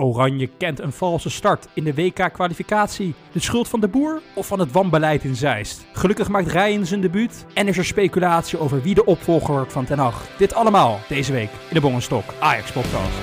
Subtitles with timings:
[0.00, 3.14] Oranje kent een valse start in de WK-kwalificatie.
[3.32, 5.86] De schuld van de boer of van het wanbeleid in Zeist?
[5.92, 9.84] Gelukkig maakt Ryan zijn debuut en is er speculatie over wie de opvolger wordt van
[9.84, 10.26] Ten Hag.
[10.38, 13.18] Dit allemaal deze week in de Bongenstok Ajax Podcast.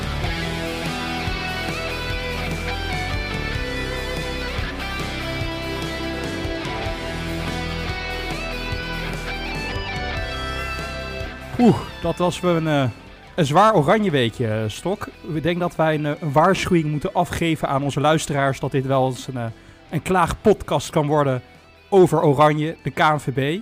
[11.60, 12.90] Oeh, dat was wel een, eh,
[13.38, 15.08] een zwaar oranje weekje, eh, Stok.
[15.34, 18.60] Ik denk dat wij een, eh, een waarschuwing moeten afgeven aan onze luisteraars...
[18.60, 19.46] dat dit wel eens een, eh,
[19.90, 21.42] een klaagpodcast kan worden
[21.90, 23.60] over oranje, de KNVB.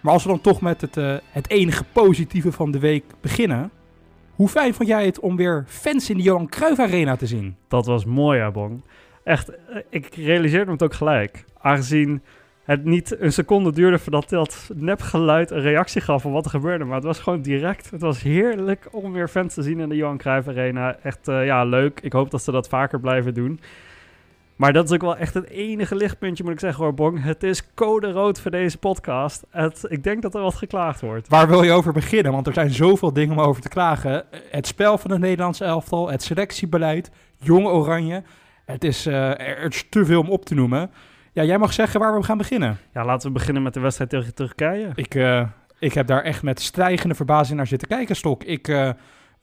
[0.00, 0.94] Maar als we dan toch met het,
[1.30, 3.70] het enige positieve van de week beginnen...
[4.32, 7.56] Hoe fijn vond jij het om weer fans in de Johan Cruijff Arena te zien?
[7.68, 8.84] Dat was mooi, ja, Bong.
[9.24, 9.50] Echt,
[9.90, 11.44] ik realiseerde me het ook gelijk.
[11.60, 12.22] Aangezien
[12.64, 16.84] het niet een seconde duurde voordat dat nepgeluid een reactie gaf op wat er gebeurde.
[16.84, 17.90] Maar het was gewoon direct.
[17.90, 20.96] Het was heerlijk om weer fans te zien in de Johan Cruijff Arena.
[21.02, 22.00] Echt, eh, ja, leuk.
[22.00, 23.60] Ik hoop dat ze dat vaker blijven doen.
[24.56, 27.22] Maar dat is ook wel echt het enige lichtpuntje, moet ik zeggen hoor, Bong.
[27.22, 29.44] Het is code rood voor deze podcast.
[29.50, 31.28] Het, ik denk dat er wat geklaagd wordt.
[31.28, 32.32] Waar wil je over beginnen?
[32.32, 34.24] Want er zijn zoveel dingen om over te klagen.
[34.50, 38.22] Het spel van het Nederlandse elftal, het selectiebeleid, Jong Oranje.
[38.64, 40.90] Het is, eh, er is te veel om op te noemen.
[41.34, 42.78] Ja, jij mag zeggen waar we gaan beginnen.
[42.94, 44.90] Ja, laten we beginnen met de wedstrijd tegen Turkije.
[44.94, 48.44] Ik, eh, ik heb daar echt met stijgende verbazing naar zitten kijken, Stok.
[48.44, 48.90] Ik eh,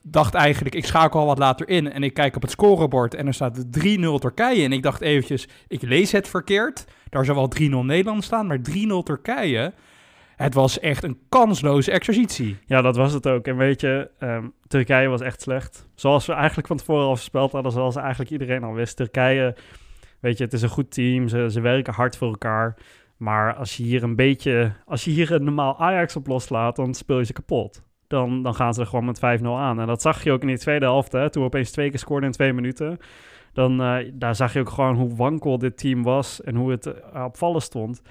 [0.02, 3.26] dacht eigenlijk, ik schakel al wat later in en ik kijk op het scorebord en
[3.26, 4.64] er staat 3-0 Turkije.
[4.64, 6.84] En ik dacht eventjes, ik lees het verkeerd.
[7.08, 9.72] Daar zou wel 3-0 Nederland staan, maar 3-0 Turkije.
[10.36, 12.58] Het was echt een kansloze exercitie.
[12.66, 13.46] Ja, dat was het ook.
[13.46, 15.86] En weet je, ehm, Turkije was echt slecht.
[15.94, 18.96] Zoals we eigenlijk van tevoren al voorspeld hadden, zoals eigenlijk iedereen al wist.
[18.96, 19.54] Turkije,
[20.20, 21.28] weet je, het is een goed team.
[21.28, 22.76] Ze, ze werken hard voor elkaar.
[23.16, 26.94] Maar als je hier een beetje, als je hier een normaal Ajax op loslaat, dan
[26.94, 27.82] speel je ze kapot.
[28.06, 29.80] Dan, dan gaan ze er gewoon met 5-0 aan.
[29.80, 31.98] En dat zag je ook in die tweede helft, hè, toen we opeens twee keer
[31.98, 32.98] scoorden in twee minuten.
[33.52, 36.86] Dan eh, daar zag je ook gewoon hoe wankel dit team was en hoe het
[36.86, 38.02] uh, op vallen stond.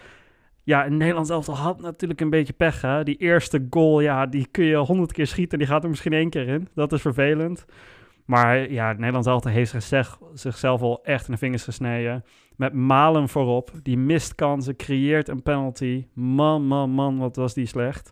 [0.63, 2.81] Ja, in Nederland elftal had natuurlijk een beetje pech.
[2.81, 3.03] Hè?
[3.03, 5.57] Die eerste goal, ja, die kun je honderd keer schieten.
[5.57, 6.67] Die gaat er misschien één keer in.
[6.73, 7.65] Dat is vervelend.
[8.29, 12.23] Maar ja, Nederland elftal heeft zichzelf, zichzelf al echt in de vingers gesneden.
[12.55, 13.71] Met Malen voorop.
[13.83, 16.07] Die mist kansen, creëert een penalty.
[16.13, 18.11] Man, man, man, wat was die slecht.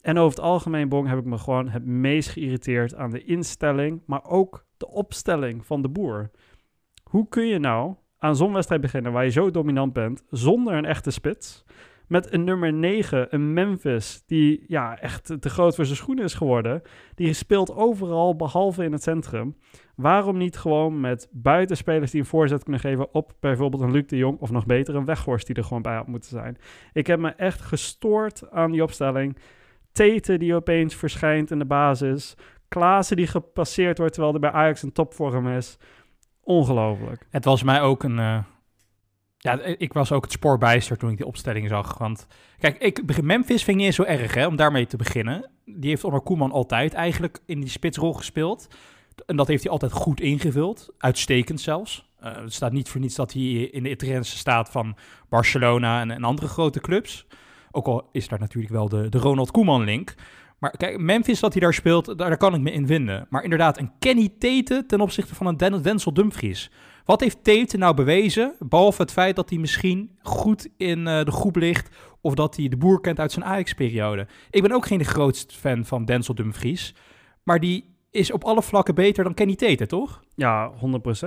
[0.00, 4.02] En over het algemeen, Bong, heb ik me gewoon het meest geïrriteerd aan de instelling,
[4.06, 6.30] maar ook de opstelling van de boer.
[7.02, 10.84] Hoe kun je nou aan zo'n wedstrijd beginnen waar je zo dominant bent, zonder een
[10.84, 11.64] echte spits?
[12.06, 16.34] Met een nummer 9, een Memphis, die ja, echt te groot voor zijn schoenen is
[16.34, 16.82] geworden.
[17.14, 19.56] Die speelt overal, behalve in het centrum.
[19.96, 24.16] Waarom niet gewoon met buitenspelers die een voorzet kunnen geven op bijvoorbeeld een Luc de
[24.16, 26.58] Jong of nog beter een Weghorst die er gewoon bij had moeten zijn.
[26.92, 29.36] Ik heb me echt gestoord aan die opstelling.
[29.92, 32.34] Tete die opeens verschijnt in de basis.
[32.68, 35.78] Klaassen die gepasseerd wordt terwijl er bij Ajax een topvorm is.
[36.40, 37.26] Ongelooflijk.
[37.30, 38.18] Het was mij ook een...
[38.18, 38.38] Uh,
[39.46, 41.98] ja, ik was ook het spoor bijster toen ik die opstelling zag.
[41.98, 42.26] Want
[42.58, 45.50] kijk, ik, Memphis vind ik niet zo erg hè, om daarmee te beginnen.
[45.64, 48.68] Die heeft onder Koeman altijd eigenlijk in die spitsrol gespeeld.
[49.26, 50.92] En dat heeft hij altijd goed ingevuld.
[50.98, 52.08] Uitstekend zelfs.
[52.24, 54.96] Uh, het staat niet voor niets dat hij in de Italiaanse staat van
[55.28, 57.26] Barcelona en, en andere grote clubs.
[57.70, 60.14] Ook al is daar natuurlijk wel de, de Ronald Koeman-link.
[60.58, 63.26] Maar kijk, Memphis dat hij daar speelt, daar, kan ik me in vinden.
[63.30, 66.70] Maar inderdaad, een Kenny Tate ten opzichte van een Den Denzel Dumfries.
[67.04, 71.30] Wat heeft Tate nou bewezen, behalve het feit dat hij misschien goed in uh, de
[71.30, 71.96] groep ligt...
[72.20, 74.26] of dat hij de boer kent uit zijn Ajax-periode?
[74.50, 76.94] Ik ben ook geen grootste fan van Denzel Dumfries,
[77.42, 80.22] maar die is op alle vlakken beter dan Kenny Tate, toch?
[80.34, 81.26] Ja, 100%.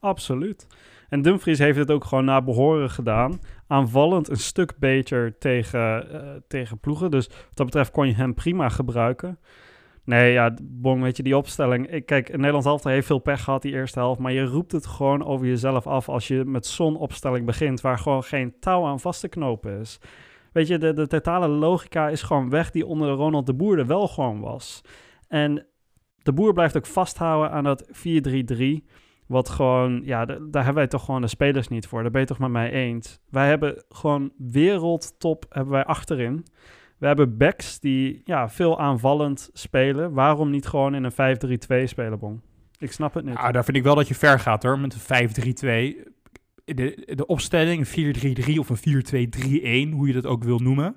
[0.00, 0.66] Absoluut.
[1.10, 3.40] En Dumfries heeft het ook gewoon naar behoren gedaan.
[3.66, 7.10] Aanvallend een stuk beter tegen, uh, tegen ploegen.
[7.10, 9.38] Dus wat dat betreft kon je hem prima gebruiken.
[10.04, 11.90] Nee, ja, Bong, weet je, die opstelling.
[11.90, 14.20] Ik, kijk, Nederland elftal heeft veel pech gehad die eerste helft.
[14.20, 17.80] Maar je roept het gewoon over jezelf af als je met zo'n opstelling begint...
[17.80, 20.00] waar gewoon geen touw aan vast te knopen is.
[20.52, 23.86] Weet je, de, de totale logica is gewoon weg die onder Ronald de Boer er
[23.86, 24.80] wel gewoon was.
[25.28, 25.66] En
[26.22, 27.90] de Boer blijft ook vasthouden aan dat 4-3-3...
[29.30, 32.02] Wat gewoon, ja, daar hebben wij toch gewoon de spelers niet voor.
[32.02, 33.20] Daar ben je toch met mij eens.
[33.28, 36.46] Wij hebben gewoon wereldtop hebben wij achterin.
[36.98, 40.12] We hebben backs die ja, veel aanvallend spelen.
[40.12, 42.42] Waarom niet gewoon in een 5-3-2 spelen, Bon?
[42.78, 43.34] Ik snap het niet.
[43.34, 45.28] Nou, daar vind ik wel dat je ver gaat hoor, met een
[46.04, 46.10] 5-3-2.
[46.64, 50.96] De, de opstelling, een 4-3-3 of een 4-2-3-1, hoe je dat ook wil noemen.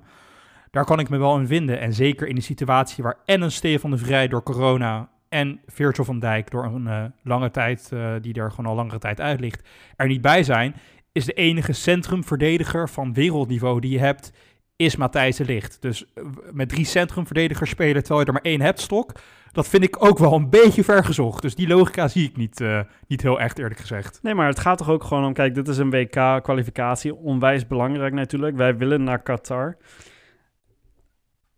[0.70, 1.80] Daar kan ik me wel in vinden.
[1.80, 6.04] En zeker in de situatie waar en een Stefan de Vrij door corona en Virgil
[6.04, 9.40] van Dijk door een uh, lange tijd, uh, die er gewoon al langere tijd uit
[9.40, 10.74] ligt, er niet bij zijn,
[11.12, 14.32] is de enige centrumverdediger van wereldniveau die je hebt,
[14.76, 15.82] is Matthijs de Licht.
[15.82, 19.12] Dus uh, met drie centrumverdedigers spelen, terwijl je er maar één hebt, Stok,
[19.52, 21.42] dat vind ik ook wel een beetje vergezocht.
[21.42, 22.64] Dus die logica zie ik niet,
[23.06, 24.18] niet heel echt, eerlijk gezegd.
[24.22, 25.32] Nee, maar het gaat toch ook gewoon om...
[25.32, 27.14] Kijk, dit is een WK-kwalificatie.
[27.14, 28.56] Onwijs belangrijk natuurlijk.
[28.56, 29.76] Wij willen naar Qatar.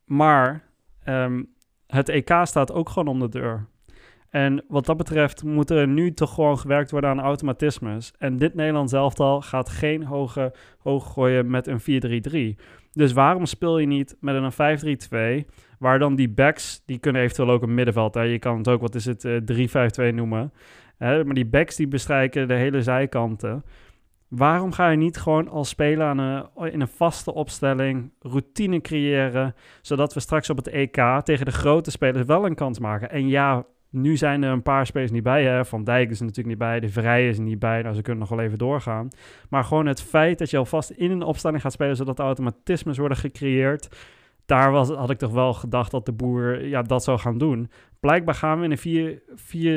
[0.05, 0.63] Maar
[1.09, 1.55] um,
[1.87, 3.67] het EK staat ook gewoon om de deur.
[4.31, 8.13] En wat dat betreft moet er nu toch gewoon gewerkt worden aan automatismes.
[8.19, 12.61] En dit Nederlands elftal gaat geen hoge, hoog gooien met een 4-3-3.
[12.93, 17.51] Dus waarom speel je niet met een 5-3-2, waar dan die backs, die kunnen eventueel
[17.51, 18.23] ook een middenveld, hè?
[18.23, 20.53] je kan het ook, wat is het, uh, 3-5-2 noemen.
[20.97, 21.25] Hè?
[21.25, 23.65] Maar die backs die bestrijken de hele zijkanten.
[24.29, 29.55] Waarom ga je niet gewoon al spelen aan een, in een vaste opstelling, routine creëren,
[29.83, 33.11] zodat we straks op het EK tegen de grote spelers wel een kans maken?
[33.11, 35.45] En ja, nu zijn er een paar spelers niet bij.
[35.45, 35.65] Hè?
[35.65, 36.81] Van Dijk is er natuurlijk niet bij.
[36.81, 37.83] De Vrij is er niet bij.
[37.83, 39.09] Nou, ze kunnen nog wel even doorgaan.
[39.51, 41.97] Maar gewoon het feit dat je alvast in een opstelling gaat spelen...
[41.97, 43.89] zodat automatismes worden gecreëerd...
[44.47, 47.71] daar was, had ik toch wel gedacht dat de boer ja, dat zou gaan doen.
[48.01, 49.21] Blijkbaar gaan we in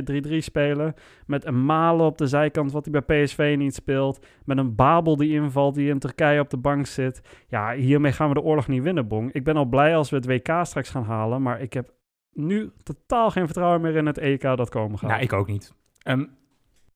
[0.06, 0.94] een 4-3-3 spelen...
[1.26, 4.26] met een Malen op de zijkant, wat hij bij PSV niet speelt...
[4.46, 7.22] met een Babel die invalt, die in Turkije op de bank zit.
[7.48, 9.34] Ja, hiermee gaan we de oorlog niet winnen, Bong.
[9.34, 11.42] Ik ben al blij als we het WK straks gaan halen...
[11.42, 11.94] maar ik heb
[12.34, 15.10] nu totaal geen vertrouwen meer in het EK dat komen gaat.
[15.10, 15.74] Nou, ik ook niet.
[16.08, 16.38] Um,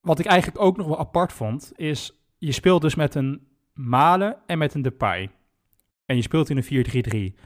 [0.02, 4.38] wat ik eigenlijk ook nog wel apart vond, is je speelt dus met een Malen
[4.46, 5.30] en met een Depay.
[6.06, 7.40] En je speelt in een 4-3-3.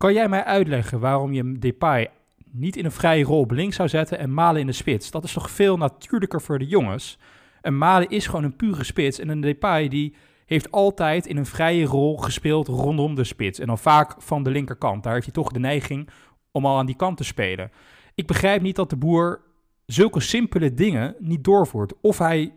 [0.00, 2.10] Kan jij mij uitleggen waarom je Depay
[2.50, 5.10] niet in een vrije rol op links zou zetten en Malen in de spits?
[5.10, 7.18] Dat is toch veel natuurlijker voor de jongens?
[7.62, 10.14] Een Malen is gewoon een pure spits en een Depay die
[10.46, 13.58] heeft altijd in een vrije rol gespeeld rondom de spits.
[13.58, 15.02] En dan vaak van de linkerkant.
[15.02, 16.08] Daar heeft hij toch de neiging
[16.52, 17.70] om al aan die kant te spelen.
[18.14, 19.40] Ik begrijp niet dat de boer
[19.86, 21.92] zulke simpele dingen niet doorvoert.
[22.00, 22.52] Of hij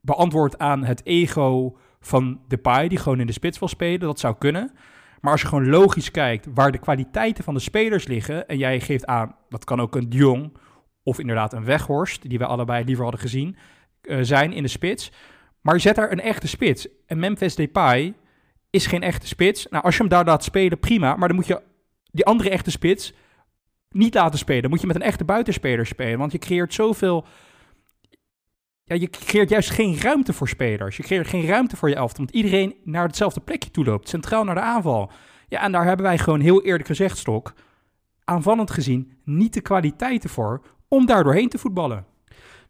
[0.00, 4.20] beantwoordt aan het ego van de paai die gewoon in de spits wil spelen, dat
[4.20, 4.72] zou kunnen.
[5.26, 8.48] Maar als je gewoon logisch kijkt waar de kwaliteiten van de spelers liggen...
[8.48, 10.56] en jij geeft aan, dat kan ook een Jong
[11.02, 12.28] of inderdaad een Weghorst...
[12.28, 13.56] die we allebei liever hadden gezien,
[14.02, 15.12] uh, zijn in de spits.
[15.60, 16.88] Maar zet daar een echte spits.
[17.06, 18.14] En Memphis Depay
[18.70, 19.66] is geen echte spits.
[19.70, 21.16] Nou, als je hem daar laat spelen, prima.
[21.16, 21.62] Maar dan moet je
[22.04, 23.12] die andere echte spits
[23.90, 24.62] niet laten spelen.
[24.62, 26.18] Dan moet je met een echte buitenspeler spelen.
[26.18, 27.26] Want je creëert zoveel.
[28.88, 30.96] Ja, je creëert juist geen ruimte voor spelers.
[30.96, 32.24] Je creëert geen ruimte voor je elftal.
[32.24, 34.08] Want iedereen naar hetzelfde plekje toe loopt.
[34.08, 35.10] Centraal naar de aanval.
[35.48, 37.52] Ja, en daar hebben wij gewoon heel eerlijk gezegd, Stok.
[38.24, 42.06] Aanvallend gezien niet de kwaliteiten voor om daar doorheen te voetballen.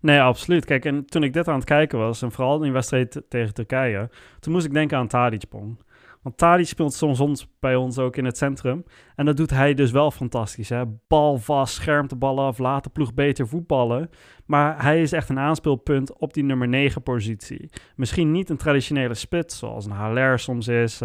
[0.01, 0.65] Nee, absoluut.
[0.65, 4.11] Kijk, en toen ik dit aan het kijken was, en vooral in wedstrijd tegen Turkije,
[4.41, 5.79] toen moest ik denken aan Tadic Pong.
[6.27, 8.85] Want Tadi speelt soms bij ons ook in het centrum.
[9.17, 10.69] En dat doet hij dus wel fantastisch.
[10.69, 10.83] Hè?
[11.09, 14.11] Bal vast, schermt de bal af, laat de ploeg beter voetballen.
[14.47, 17.71] Maar hij is echt een aanspeelpunt op die nummer 9 positie.
[17.97, 21.01] Misschien niet een traditionele spits, zoals een Haller soms is.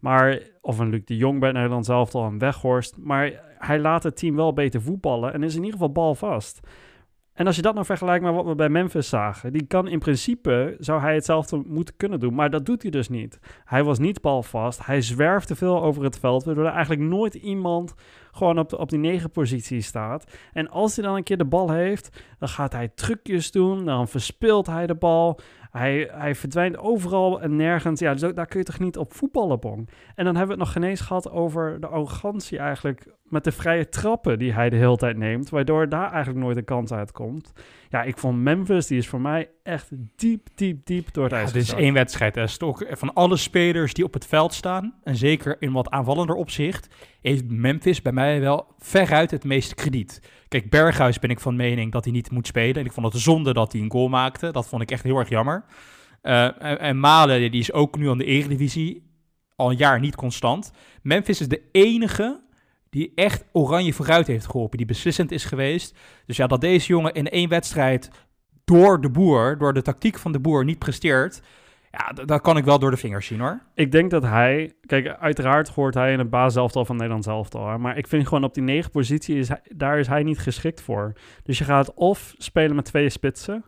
[0.00, 2.96] maar, of een Luc de Jong bij Nederland zelf al een Weghorst.
[2.98, 6.60] Maar hij laat het team wel beter voetballen en is in ieder geval balvast.
[7.40, 9.98] En als je dat nou vergelijkt met wat we bij Memphis zagen, die kan in
[9.98, 13.38] principe, zou hij hetzelfde moeten kunnen doen, maar dat doet hij dus niet.
[13.64, 17.34] Hij was niet balvast, hij zwerft te veel over het veld, waardoor er eigenlijk nooit
[17.34, 17.94] iemand
[18.30, 20.24] gewoon op, de, op die negen positie staat.
[20.52, 24.08] En als hij dan een keer de bal heeft, dan gaat hij trucjes doen, dan
[24.08, 25.40] verspeelt hij de bal.
[25.70, 28.00] Hij, hij verdwijnt overal en nergens.
[28.00, 29.88] Ja, dus daar kun je toch niet op voetballen, Bong.
[30.14, 33.52] En dan hebben we het nog geen eens gehad over de arrogantie eigenlijk met de
[33.52, 37.52] vrije trappen die hij de hele tijd neemt, waardoor daar eigenlijk nooit een kans uitkomt.
[37.90, 41.46] Ja, ik vond Memphis, die is voor mij echt diep, diep, diep door het ijs.
[41.48, 42.34] Ja, dit is één wedstrijd.
[42.34, 42.46] Hè.
[42.46, 46.88] Stok, van alle spelers die op het veld staan, en zeker in wat aanvallender opzicht,
[47.20, 50.22] heeft Memphis bij mij wel veruit het meeste krediet.
[50.48, 52.74] Kijk, Berghuis ben ik van mening dat hij niet moet spelen.
[52.74, 54.50] En ik vond het zonde dat hij een goal maakte.
[54.50, 55.64] Dat vond ik echt heel erg jammer.
[56.22, 59.08] Uh, en, en Malen, die is ook nu aan de Eredivisie
[59.56, 60.72] al een jaar niet constant.
[61.02, 62.40] Memphis is de enige
[62.90, 65.98] die echt oranje vooruit heeft geholpen, die beslissend is geweest.
[66.26, 68.10] Dus ja, dat deze jongen in één wedstrijd
[68.64, 71.42] door de boer, door de tactiek van de boer niet presteert,
[71.90, 73.60] ja, dat kan ik wel door de vingers zien hoor.
[73.74, 77.96] Ik denk dat hij, kijk, uiteraard hoort hij in het basiselftal van Nederland elftal, maar
[77.96, 81.12] ik vind gewoon op die negen positie, is hij, daar is hij niet geschikt voor.
[81.42, 83.64] Dus je gaat of spelen met twee spitsen,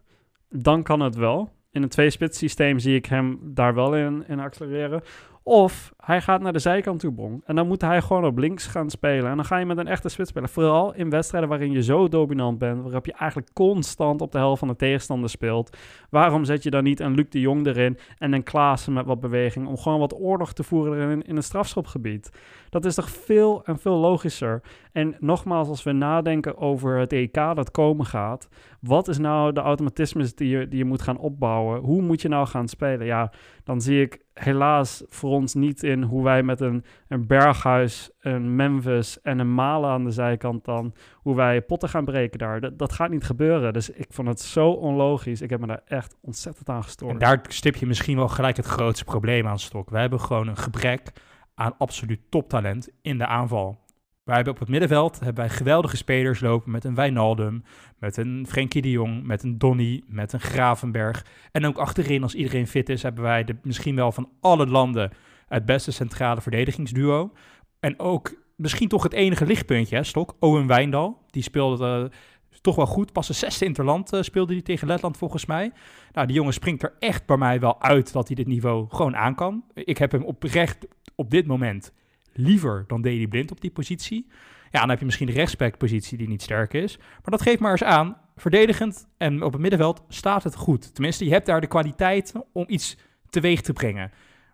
[0.49, 1.51] dan kan het wel.
[1.71, 5.03] In een twee-spits systeem zie ik hem daar wel in, in accelereren.
[5.45, 7.41] Of hij gaat naar de zijkant toe.
[7.45, 9.31] En dan moet hij gewoon op links gaan spelen.
[9.31, 10.49] En dan ga je met een echte spits spelen.
[10.49, 12.83] Vooral in wedstrijden waarin je zo dominant bent.
[12.83, 15.77] Waarop je eigenlijk constant op de helft van de tegenstander speelt.
[16.11, 19.21] Waarom zet je dan niet een Luc de Jong erin en een Klaassen met wat
[19.21, 19.67] beweging.
[19.67, 22.31] Om gewoon wat oorlog te voeren in, in een strafschopgebied.
[22.71, 24.63] Dat is toch veel en veel logischer.
[24.93, 28.49] En nogmaals, als we nadenken over het EK dat komen gaat.
[28.81, 31.81] Wat is nou de automatismes die je, die je moet gaan opbouwen?
[31.81, 33.07] Hoe moet je nou gaan spelen?
[33.07, 33.33] Ja,
[33.65, 38.57] dan zie ik helaas voor ons niet in hoe wij met een, een Berghuis, een
[38.57, 42.61] Memphis en een Malen aan de zijkant dan, hoe wij potten gaan breken daar.
[42.61, 43.73] Dat, dat gaat niet gebeuren.
[43.73, 45.41] Dus ik vond het zo onlogisch.
[45.41, 47.13] Ik heb me daar echt ontzettend aan gestoord.
[47.13, 49.91] En daar stip je misschien wel gelijk het grootste probleem aan stok.
[49.91, 51.13] We hebben gewoon een gebrek
[51.55, 53.82] aan absoluut toptalent in de aanval.
[54.25, 57.63] Wij hebben op het middenveld hebben wij geweldige spelers lopen met een Wijnaldum,
[57.99, 61.27] met een Frenkie de Jong, met een Donny, met een Gravenberg.
[61.53, 65.11] En ook achterin, als iedereen fit is, hebben wij de, misschien wel van alle landen
[65.49, 67.33] het beste centrale verdedigingsduo.
[67.81, 71.23] En ook misschien toch het enige lichtpuntje, hè, Stok, Owen Wijndal.
[71.31, 72.19] Die speelde uh,
[72.61, 73.13] toch wel goed.
[73.13, 75.73] Pas de zesde interland uh, speelde hij tegen Letland volgens mij.
[76.13, 79.17] Nou, die jongen springt er echt bij mij wel uit dat hij dit niveau gewoon
[79.17, 79.65] aan kan.
[79.75, 81.93] Ik heb hem oprecht op dit moment
[82.33, 84.27] liever dan Daley Blind op die positie.
[84.71, 86.97] Ja, dan heb je misschien de rechtsbackpositie die niet sterk is.
[86.99, 90.95] Maar dat geeft maar eens aan, verdedigend en op het middenveld staat het goed.
[90.95, 92.97] Tenminste, je hebt daar de kwaliteit om iets
[93.31, 94.11] teweeg te brengen.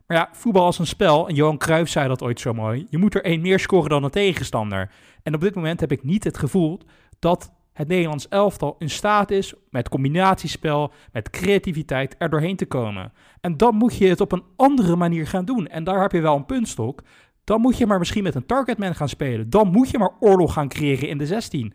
[0.06, 2.98] Maar ja, voetbal is een spel, en Johan Cruijff zei dat ooit zo mooi, je
[2.98, 4.90] moet er één meer scoren dan een tegenstander.
[5.22, 6.80] En op dit moment heb ik niet het gevoel
[7.18, 13.12] dat het Nederlands elftal in staat is met combinatiespel, met creativiteit er doorheen te komen.
[13.40, 15.66] En dan moet je het op een andere manier gaan doen.
[15.66, 17.02] En daar heb je wel een puntstok.
[17.48, 19.50] Dan moet je maar misschien met een targetman gaan spelen.
[19.50, 21.72] Dan moet je maar oorlog gaan creëren in de 16.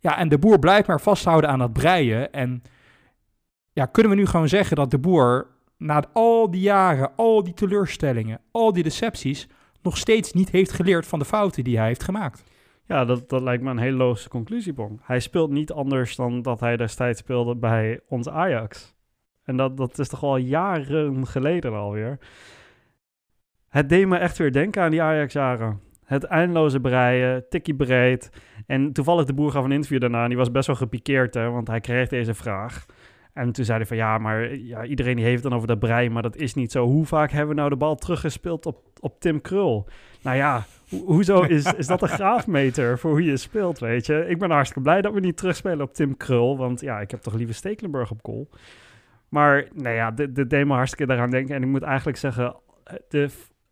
[0.00, 2.32] Ja, en de boer blijft maar vasthouden aan dat breien.
[2.32, 2.62] En
[3.72, 5.46] ja, kunnen we nu gewoon zeggen dat de boer
[5.78, 9.48] na al die jaren, al die teleurstellingen, al die decepties,
[9.82, 12.44] nog steeds niet heeft geleerd van de fouten die hij heeft gemaakt?
[12.86, 15.00] Ja, dat, dat lijkt me een hele logische conclusie, Bong.
[15.02, 18.94] Hij speelt niet anders dan dat hij destijds speelde bij ons Ajax.
[19.44, 22.18] En dat, dat is toch al jaren geleden alweer.
[23.72, 25.80] Het deed me echt weer denken aan die Ajax-jaren.
[26.04, 28.30] Het eindeloze breien, tikkie breed.
[28.66, 31.50] En toevallig de boer gaf een interview daarna en die was best wel gepikeerd, hè,
[31.50, 32.86] want hij kreeg deze vraag.
[33.32, 36.12] En toen zei hij van ja, maar ja, iedereen die heeft dan over dat breien,
[36.12, 36.86] maar dat is niet zo.
[36.86, 39.88] Hoe vaak hebben we nou de bal teruggespeeld op, op Tim Krul?
[40.22, 40.64] Nou ja,
[41.04, 44.26] hoezo is, is dat een graafmeter voor hoe je speelt, weet je?
[44.28, 47.20] Ik ben hartstikke blij dat we niet terugspelen op Tim Krul, want ja, ik heb
[47.20, 48.48] toch liever Stekelenburg op goal.
[49.28, 51.54] Maar nou ja, dit, dit deed me hartstikke daaraan denken.
[51.54, 52.56] En ik moet eigenlijk zeggen,
[53.08, 53.30] de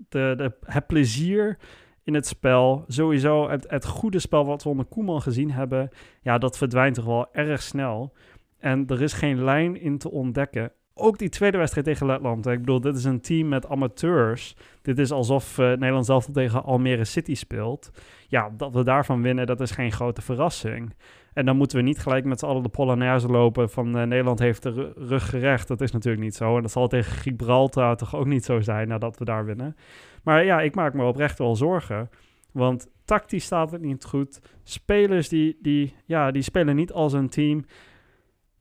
[0.09, 1.59] de, het plezier
[2.05, 5.91] in het spel, sowieso het, het goede spel wat we onder Koeman gezien hebben,
[6.23, 8.13] ja, dat verdwijnt toch wel erg snel.
[8.59, 10.73] En er is geen lijn in te ontdekken.
[10.95, 12.47] Ook die tweede wedstrijd tegen Letland.
[12.47, 14.57] Ik bedoel, dit is een team met amateurs.
[14.83, 17.91] Dit is alsof uh, Nederland zelf tegen Almere City speelt.
[18.29, 20.95] Ja, dat we daarvan winnen, dat is geen grote verrassing.
[21.33, 24.39] En dan moeten we niet gelijk met z'n allen de Polonaise lopen van uh, Nederland
[24.39, 25.69] heeft de rug gerecht.
[25.69, 26.57] Dat is natuurlijk niet zo.
[26.57, 29.77] En dat zal tegen Gibraltar toch ook niet zo zijn nadat we daar winnen.
[30.23, 32.11] Maar ja, ik maak me oprecht wel zorgen.
[32.53, 34.41] Want tactisch staat het niet goed.
[34.63, 37.65] Spelers die, die, ja, die spelen niet als een team.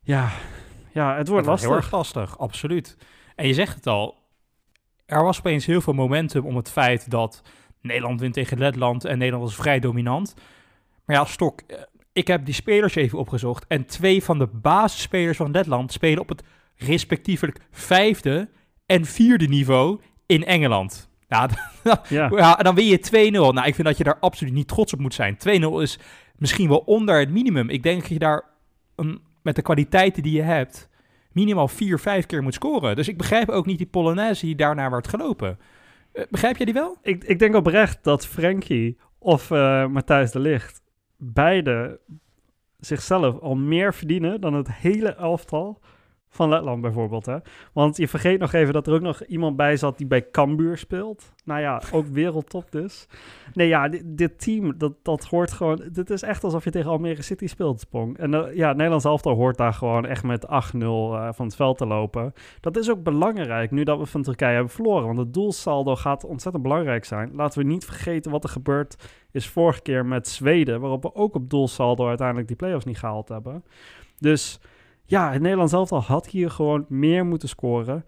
[0.02, 0.30] Ja,
[0.92, 1.70] ja het wordt lastig.
[1.70, 2.98] Heel erg lastig, absoluut.
[3.36, 4.18] En je zegt het al.
[5.06, 7.42] Er was opeens heel veel momentum om het feit dat
[7.82, 10.36] Nederland wint tegen Letland en Nederland was vrij dominant.
[11.06, 11.78] Maar ja, Stok, eh,
[12.20, 13.66] ik heb die spelers even opgezocht.
[13.68, 16.44] En twee van de basisspelers van Letland spelen op het
[16.76, 18.50] respectievelijk vijfde
[18.86, 21.10] en vierde niveau in Engeland.
[21.28, 21.50] Nou,
[22.10, 22.30] ja.
[22.36, 22.56] ja.
[22.64, 23.32] dan win je 2-0.
[23.32, 25.38] Nou, ik vind dat je daar absoluut niet trots op moet zijn.
[25.38, 26.00] 2-0 is
[26.38, 27.70] misschien wel onder het minimum.
[27.70, 28.44] Ik denk dat je daar
[29.42, 30.90] met de kwaliteiten die je hebt
[31.32, 32.96] minimaal vier, vijf keer moet scoren.
[32.96, 35.60] Dus ik begrijp ook niet die Polonaise die daarna wordt gelopen.
[36.14, 36.98] Uh, begrijp jij die wel?
[37.02, 40.82] Ik, ik denk oprecht dat Frankie of uh, Matthijs de Ligt
[41.20, 42.00] beide
[42.78, 45.82] zichzelf al meer verdienen dan het hele elftal
[46.30, 47.26] van Letland bijvoorbeeld.
[47.26, 47.38] Hè?
[47.74, 50.78] Want je vergeet nog even dat er ook nog iemand bij zat die bij Cambuur
[50.78, 51.34] speelt.
[51.46, 53.08] Nou ja, ook wereldtop dus.
[53.54, 55.82] Nee ja, dit, team, dat, dat hoort gewoon...
[55.92, 58.18] Dit is echt alsof je tegen Almere City speelt, Spong.
[58.18, 61.78] En uh, ja, Nederlands elftal hoort daar gewoon echt met 8-0 uh, van het veld
[61.78, 62.34] te lopen.
[62.60, 65.06] Dat is ook belangrijk, nu dat we van Turkije hebben verloren.
[65.06, 67.32] Want het doelsaldo gaat ontzettend belangrijk zijn.
[67.36, 68.96] Laten we niet vergeten wat er gebeurd
[69.32, 70.80] is vorige keer met Zweden...
[70.80, 73.64] waarop we ook op doelsaldo uiteindelijk die play-offs niet gehaald hebben.
[74.18, 74.60] Dus
[75.06, 78.06] ja, het Nederlands elftal had hier gewoon meer moeten scoren.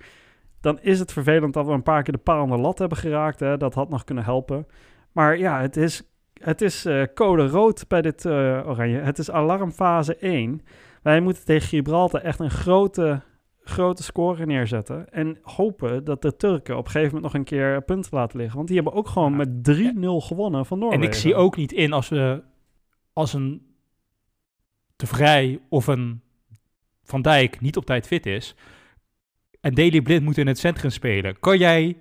[0.61, 2.97] Dan is het vervelend dat we een paar keer de paal aan de lat hebben
[2.97, 3.39] geraakt.
[3.39, 3.57] Hè.
[3.57, 4.67] Dat had nog kunnen helpen.
[5.11, 8.33] Maar ja, het is, het is uh, code rood bij dit uh,
[8.65, 8.99] oranje.
[8.99, 10.61] Het is alarmfase 1.
[11.01, 13.21] Wij moeten tegen Gibraltar echt een grote,
[13.63, 15.09] grote score neerzetten.
[15.09, 18.55] En hopen dat de Turken op een gegeven moment nog een keer punten laten liggen.
[18.55, 19.53] Want die hebben ook gewoon met 3-0
[20.01, 21.03] gewonnen van Noorwegen.
[21.03, 22.43] En ik zie ook niet in als we
[23.13, 23.65] als een
[24.95, 26.21] te vrij of een
[27.03, 28.55] van Dijk niet op tijd fit is
[29.61, 31.97] en Daley Blind moet in het centrum spelen, kan jij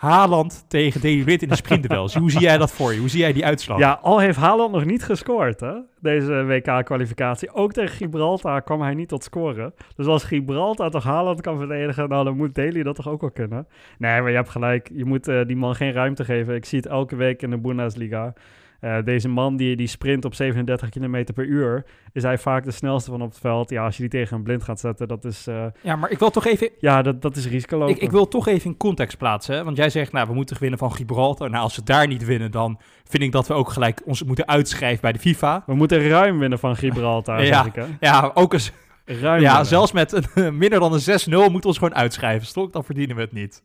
[0.00, 2.14] Haaland tegen Daley in de sprintduels.
[2.22, 2.98] Hoe zie jij dat voor je?
[2.98, 3.78] Hoe zie jij die uitslag?
[3.78, 5.72] Ja, al heeft Haaland nog niet gescoord, hè?
[6.00, 7.52] Deze WK-kwalificatie.
[7.52, 9.74] Ook tegen Gibraltar kwam hij niet tot scoren.
[9.96, 13.30] Dus als Gibraltar toch Haaland kan verdedigen, nou, dan moet Daley dat toch ook wel
[13.30, 13.66] kunnen?
[13.98, 14.90] Nee, maar je hebt gelijk.
[14.92, 16.54] Je moet uh, die man geen ruimte geven.
[16.54, 18.32] Ik zie het elke week in de Bundesliga.
[18.80, 22.70] Uh, deze man die, die sprint op 37 km per uur, is hij vaak de
[22.70, 23.70] snelste van op het veld.
[23.70, 25.48] Ja, als je die tegen een blind gaat zetten, dat is...
[25.48, 26.70] Uh, ja, maar ik wil toch even...
[26.78, 29.54] Ja, dat, dat is risico ik, ik, wil toch even in context plaatsen.
[29.54, 29.64] Hè?
[29.64, 31.50] Want jij zegt, nou, we moeten winnen van Gibraltar.
[31.50, 34.48] Nou, als we daar niet winnen, dan vind ik dat we ook gelijk ons moeten
[34.48, 35.62] uitschrijven bij de FIFA.
[35.66, 37.84] We moeten ruim winnen van Gibraltar, ja, ik, hè?
[38.00, 38.72] Ja, ook eens...
[39.04, 42.46] Ruim ja, zelfs met een, minder dan een 6-0 moeten we ons gewoon uitschrijven.
[42.46, 43.62] Stok, dan verdienen we het niet.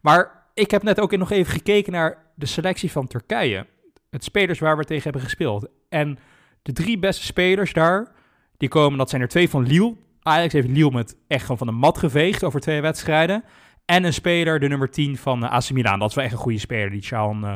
[0.00, 3.66] Maar ik heb net ook nog even gekeken naar de selectie van Turkije
[4.10, 5.68] het spelers waar we tegen hebben gespeeld.
[5.88, 6.18] En
[6.62, 8.12] de drie beste spelers daar,
[8.56, 9.96] die komen, dat zijn er twee van Lille.
[10.22, 13.44] Ajax heeft Lille met echt gewoon van de mat geveegd over twee wedstrijden.
[13.84, 15.98] En een speler, de nummer 10 van uh, AC Milan.
[15.98, 16.90] Dat is wel echt een goede speler.
[16.90, 17.52] Die Chan, uh,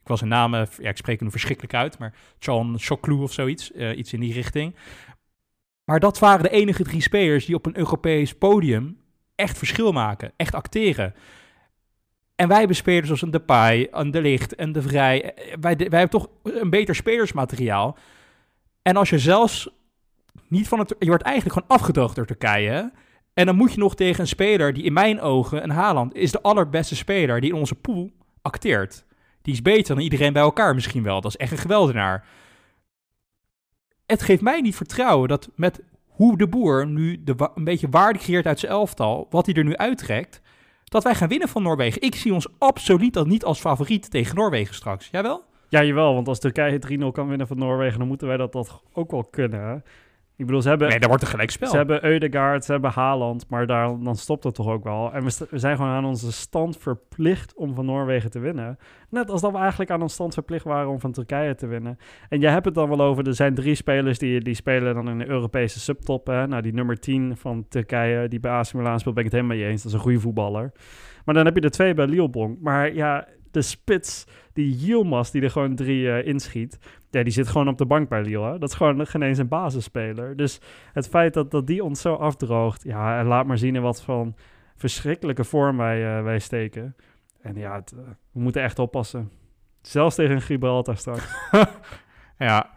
[0.00, 3.32] ik was zijn naam, uh, ja, ik spreek hem verschrikkelijk uit, maar Chan Choclou of
[3.32, 4.76] zoiets, iets in die richting.
[5.84, 8.98] Maar dat waren de enige drie spelers die op een Europees podium
[9.34, 11.14] echt verschil maken, echt acteren.
[12.36, 15.34] En wij hebben spelers zoals een Depay, een De Licht en De Vrij.
[15.60, 17.96] Wij, wij hebben toch een beter spelersmateriaal.
[18.82, 19.68] En als je zelfs
[20.48, 20.94] niet van het...
[20.98, 22.92] Je wordt eigenlijk gewoon afgedroogd door Turkije.
[23.34, 26.32] En dan moet je nog tegen een speler die in mijn ogen, een Haaland, is
[26.32, 28.10] de allerbeste speler die in onze pool
[28.42, 29.04] acteert.
[29.42, 31.20] Die is beter dan iedereen bij elkaar misschien wel.
[31.20, 32.26] Dat is echt een geweldenaar.
[34.06, 37.22] Het geeft mij niet vertrouwen dat met hoe de boer nu
[37.54, 40.40] een beetje waarde creëert uit zijn elftal, wat hij er nu uittrekt,
[40.94, 42.02] dat wij gaan winnen van Noorwegen.
[42.02, 45.08] Ik zie ons absoluut dat niet als favoriet tegen Noorwegen straks.
[45.12, 45.44] Jij wel?
[45.68, 46.14] Ja, jawel.
[46.14, 49.24] Want als Turkije 3-0 kan winnen van Noorwegen, dan moeten wij dat, dat ook wel
[49.24, 49.84] kunnen.
[50.36, 50.88] Ik bedoel, ze hebben...
[50.88, 51.68] Nee, daar wordt een gelijk spel.
[51.68, 55.12] Ze hebben Eudegaard, ze hebben Haaland, maar daar, dan stopt het toch ook wel.
[55.12, 58.78] En we, we, zijn gewoon aan onze stand verplicht om van Noorwegen te winnen.
[59.10, 61.98] Net als dat we eigenlijk aan ons stand verplicht waren om van Turkije te winnen.
[62.28, 65.08] En jij hebt het dan wel over, er zijn drie spelers die, die spelen dan
[65.08, 66.26] in de Europese subtop.
[66.26, 66.46] Hè?
[66.46, 69.62] Nou, die nummer 10 van Turkije, die bij AC Milan speelt, ben ik het helemaal
[69.62, 69.82] mee eens.
[69.82, 70.72] Dat is een goede voetballer.
[71.24, 75.42] Maar dan heb je de twee bij Lille Maar ja, de spits, die Yilmaz, die
[75.42, 76.78] er gewoon drie uh, inschiet,
[77.14, 78.58] ja, die zit gewoon op de bank bij Lille.
[78.58, 80.36] Dat is gewoon geen eens een basisspeler.
[80.36, 80.60] Dus
[80.92, 84.02] het feit dat, dat die ons zo afdroogt, ja, en laat maar zien in wat
[84.02, 84.36] van
[84.76, 86.96] verschrikkelijke vorm wij, uh, wij steken.
[87.40, 88.00] En ja, uh,
[88.32, 89.30] we moeten echt oppassen.
[89.82, 91.24] Zelfs tegen Gibraltar straks.
[92.38, 92.70] ja.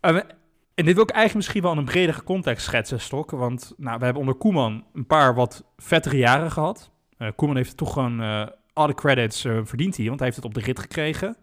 [0.00, 3.30] en dit wil ik eigenlijk misschien wel in een bredere context schetsen, Stok.
[3.30, 6.90] Want nou, we hebben onder Koeman een paar wat vettere jaren gehad.
[7.36, 10.78] Koeman heeft toch gewoon alle credits verdient hij, want hij heeft het op de rit
[10.78, 11.36] gekregen.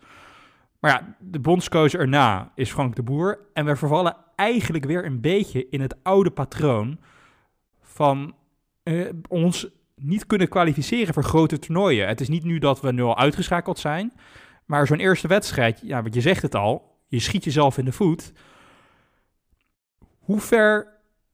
[0.79, 3.39] Maar ja, de bondscoach erna is Frank de Boer.
[3.53, 6.99] En we vervallen eigenlijk weer een beetje in het oude patroon
[7.81, 8.35] van
[8.83, 12.07] uh, ons niet kunnen kwalificeren voor grote toernooien.
[12.07, 14.13] Het is niet nu dat we nu al uitgeschakeld zijn,
[14.65, 17.91] maar zo'n eerste wedstrijd, ja, want je zegt het al, je schiet jezelf in de
[17.91, 18.33] voet.
[20.19, 20.87] Hoe ver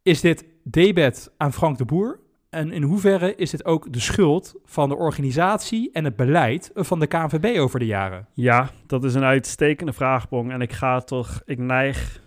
[0.04, 2.20] is dit debet aan Frank de Boer?
[2.56, 7.00] En in hoeverre is dit ook de schuld van de organisatie en het beleid van
[7.00, 8.28] de KNVB over de jaren?
[8.34, 10.52] Ja, dat is een uitstekende vraagbong.
[10.52, 12.22] En ik ga toch, ik neig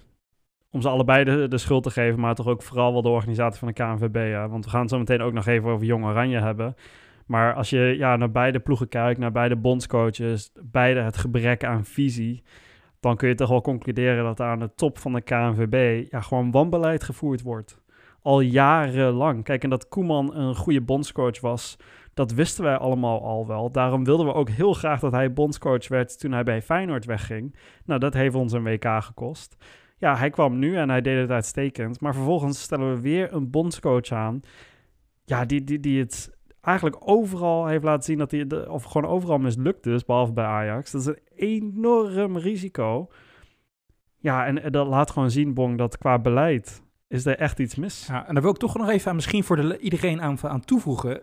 [0.70, 3.58] om ze allebei de, de schuld te geven, maar toch ook vooral wel de organisatie
[3.58, 4.30] van de KNVB.
[4.30, 4.48] Ja.
[4.48, 6.74] Want we gaan het zo meteen ook nog even over Jong Oranje hebben.
[7.26, 11.84] Maar als je ja, naar beide ploegen kijkt, naar beide bondscoaches, beide het gebrek aan
[11.84, 12.42] visie,
[13.00, 16.50] dan kun je toch wel concluderen dat aan de top van de KNVB ja, gewoon
[16.50, 17.77] wanbeleid gevoerd wordt
[18.28, 19.44] al jarenlang.
[19.44, 21.76] Kijk, en dat Koeman een goede bondscoach was,
[22.14, 23.70] dat wisten wij allemaal al wel.
[23.70, 27.56] Daarom wilden we ook heel graag dat hij bondscoach werd toen hij bij Feyenoord wegging.
[27.84, 29.56] Nou, dat heeft ons een WK gekost.
[29.96, 32.00] Ja, hij kwam nu en hij deed het uitstekend.
[32.00, 34.40] Maar vervolgens stellen we weer een bondscoach aan.
[35.24, 39.10] Ja, die, die, die het eigenlijk overal heeft laten zien dat hij, de, of gewoon
[39.10, 40.90] overal mislukt is, behalve bij Ajax.
[40.90, 43.08] Dat is een enorm risico.
[44.18, 48.06] Ja, en dat laat gewoon zien, Bong, dat qua beleid is er echt iets mis.
[48.08, 50.64] Ja, en daar wil ik toch nog even aan, misschien voor de, iedereen aan, aan
[50.64, 51.20] toevoegen.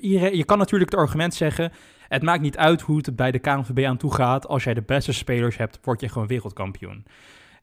[0.00, 1.72] Iedereen, je kan natuurlijk het argument zeggen,
[2.08, 4.46] het maakt niet uit hoe het bij de KNVB aan toe gaat.
[4.46, 7.06] Als jij de beste spelers hebt, word je gewoon wereldkampioen.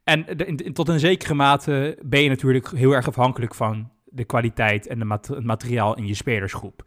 [0.04, 4.88] En de, tot een zekere mate ben je natuurlijk heel erg afhankelijk van de kwaliteit
[4.88, 6.84] en de het materiaal in je spelersgroep.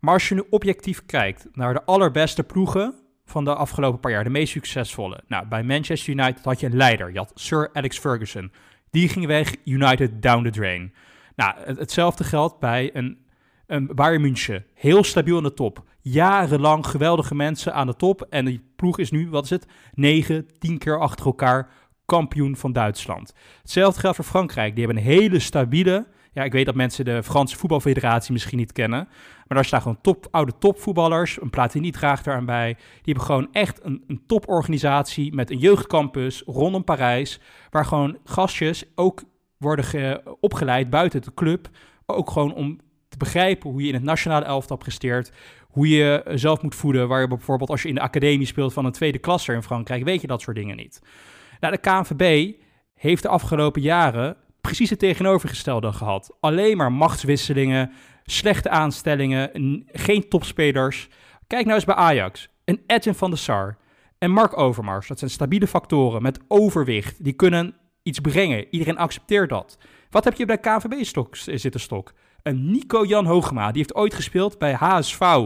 [0.00, 2.94] Maar als je nu objectief kijkt naar de allerbeste ploegen
[3.24, 5.20] van de afgelopen paar jaar, de meest succesvolle.
[5.26, 8.52] Nou, bij Manchester United had je een leider, je had Sir Alex Ferguson.
[8.90, 10.92] Die ging weg, United down the drain.
[11.36, 13.18] Nou, hetzelfde geldt bij een,
[13.66, 14.64] een Bayern München.
[14.74, 15.82] Heel stabiel in de top.
[16.00, 18.26] Jarenlang geweldige mensen aan de top.
[18.30, 21.70] En die ploeg is nu, wat is het, 9, 10 keer achter elkaar
[22.04, 23.34] kampioen van Duitsland.
[23.60, 24.74] Hetzelfde geldt voor Frankrijk.
[24.74, 28.72] Die hebben een hele stabiele, Ja, ik weet dat mensen de Franse voetbalfederatie misschien niet
[28.72, 29.08] kennen.
[29.48, 31.40] Maar daar staan gewoon top, oude topvoetballers.
[31.40, 32.74] Een Platini draagt eraan bij.
[32.74, 37.40] Die hebben gewoon echt een, een toporganisatie met een jeugdcampus rondom Parijs.
[37.70, 39.22] Waar gewoon gastjes ook
[39.58, 41.68] worden opgeleid buiten de club.
[42.06, 45.32] Ook gewoon om te begrijpen hoe je in het nationale elftal presteert.
[45.68, 47.08] Hoe je zelf moet voeden.
[47.08, 50.04] Waar je bijvoorbeeld als je in de academie speelt van een tweede klasse in Frankrijk,
[50.04, 51.02] weet je dat soort dingen niet.
[51.60, 52.54] Nou, de KNVB
[52.94, 56.36] heeft de afgelopen jaren precies het tegenovergestelde gehad.
[56.40, 57.92] Alleen maar machtswisselingen,
[58.30, 59.50] slechte aanstellingen,
[59.92, 61.08] geen topspelers.
[61.46, 62.48] Kijk nou eens bij Ajax.
[62.64, 63.76] Een Edwin van der Sar
[64.18, 65.08] en Mark Overmars.
[65.08, 67.24] Dat zijn stabiele factoren met overwicht.
[67.24, 68.66] Die kunnen iets brengen.
[68.70, 69.78] Iedereen accepteert dat.
[70.10, 72.12] Wat heb je bij KVB stok, zitten stok?
[72.42, 73.66] Een Nico-Jan Hoogema.
[73.66, 75.36] Die heeft ooit gespeeld bij HSV.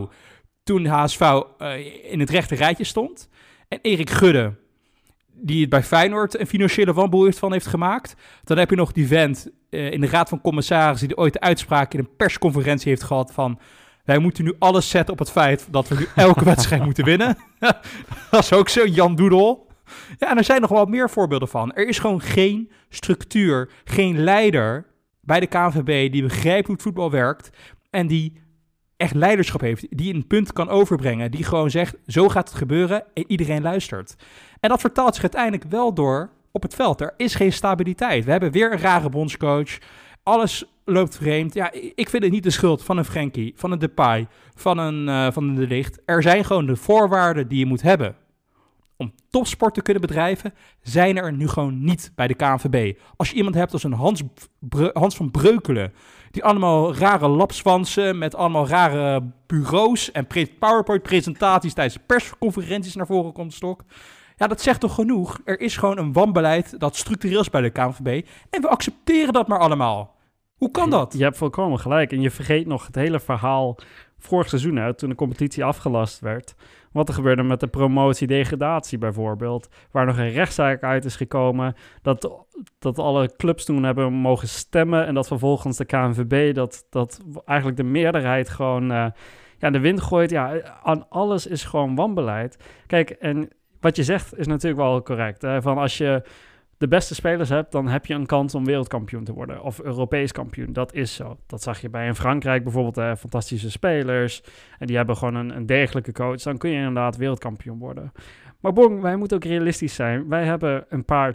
[0.62, 3.29] Toen HSV uh, in het rechte rijtje stond.
[3.68, 4.55] En Erik Gudde
[5.35, 8.14] die het bij Feyenoord een financiële wanboel van heeft gemaakt.
[8.45, 11.09] Dan heb je nog die vent uh, in de Raad van Commissarissen...
[11.09, 13.59] die ooit de uitspraak in een persconferentie heeft gehad van...
[14.05, 17.37] wij moeten nu alles zetten op het feit dat we nu elke wedstrijd moeten winnen.
[18.31, 19.71] dat is ook zo, Jan Doedel.
[20.18, 21.73] Ja, en er zijn nog wel meer voorbeelden van.
[21.73, 24.87] Er is gewoon geen structuur, geen leider
[25.21, 26.12] bij de KNVB...
[26.12, 27.51] die begrijpt hoe het voetbal werkt
[27.90, 28.40] en die
[29.03, 33.05] echt leiderschap heeft, die een punt kan overbrengen, die gewoon zegt, zo gaat het gebeuren
[33.14, 34.16] en iedereen luistert.
[34.62, 37.01] En dat vertaalt zich uiteindelijk wel door op het veld.
[37.01, 38.25] Er is geen stabiliteit.
[38.25, 39.79] We hebben weer een rare bondscoach.
[40.22, 41.55] Alles loopt vreemd.
[41.55, 45.09] Ja, ik vind het niet de schuld van een Frenkie, van een Depay, van een,
[45.09, 46.01] uh, van een De Ligt.
[46.05, 48.16] Er zijn gewoon de voorwaarden die je moet hebben
[48.96, 52.98] om topsport te kunnen bedrijven, zijn er nu gewoon niet bij de KNVB.
[53.16, 54.22] Als je iemand hebt als een Hans,
[54.92, 55.92] Hans van Breukelen,
[56.31, 60.27] die allemaal rare lapswansen met allemaal rare bureaus en
[60.59, 63.83] PowerPoint-presentaties tijdens persconferenties naar voren komt stok.
[64.42, 65.40] Ja, dat zegt toch genoeg?
[65.44, 69.48] Er is gewoon een wanbeleid dat structureel is bij de KNVB en we accepteren dat
[69.48, 70.14] maar allemaal.
[70.57, 71.14] Hoe kan dat?
[71.16, 72.12] Je hebt volkomen gelijk.
[72.12, 73.78] En je vergeet nog het hele verhaal
[74.18, 76.55] vorig seizoen, hè, toen de competitie afgelast werd.
[76.92, 79.68] Wat er gebeurde met de promotie-degradatie bijvoorbeeld.
[79.90, 81.74] Waar nog een rechtszaak uit is gekomen.
[82.02, 82.31] Dat,
[82.78, 85.07] dat alle clubs toen hebben mogen stemmen.
[85.07, 89.07] En dat vervolgens de KNVB, dat, dat eigenlijk de meerderheid gewoon uh,
[89.59, 90.31] ja, de wind gooit.
[90.31, 92.57] Ja, aan alles is gewoon wanbeleid.
[92.87, 93.50] Kijk, en
[93.83, 95.47] wat je zegt is natuurlijk wel correct.
[95.61, 96.23] Van als je
[96.83, 99.62] de beste spelers hebt, dan heb je een kans om wereldkampioen te worden.
[99.62, 100.73] Of Europees kampioen.
[100.73, 101.37] Dat is zo.
[101.47, 102.97] Dat zag je bij in Frankrijk bijvoorbeeld.
[102.97, 104.42] Hè, fantastische spelers.
[104.79, 106.42] En die hebben gewoon een, een degelijke coach.
[106.42, 108.12] Dan kun je inderdaad wereldkampioen worden.
[108.61, 110.29] Maar bon, wij moeten ook realistisch zijn.
[110.29, 111.35] Wij hebben een paar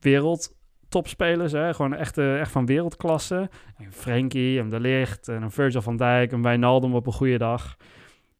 [0.00, 1.52] wereldtopspelers.
[1.52, 3.50] Hè, gewoon echt, echt van wereldklasse.
[3.78, 7.76] Een Frenkie, een De Ligt, een Virgil van Dijk, een Wijnaldum op een goede dag.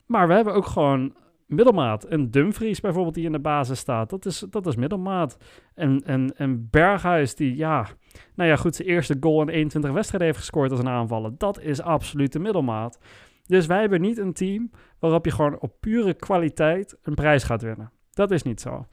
[0.06, 1.14] Maar we hebben ook gewoon
[1.46, 2.10] middelmaat.
[2.10, 5.36] Een Dumfries bijvoorbeeld die in de basis staat, dat is, dat is middelmaat.
[5.74, 7.86] En, en, en Berghuis die, ja,
[8.34, 11.32] nou ja goed, zijn eerste goal in 21 wedstrijden heeft gescoord als een aanvaller.
[11.38, 12.98] Dat is absoluut de middelmaat.
[13.46, 17.62] Dus wij hebben niet een team waarop je gewoon op pure kwaliteit een prijs gaat
[17.62, 17.90] winnen.
[18.12, 18.86] Dat is niet zo.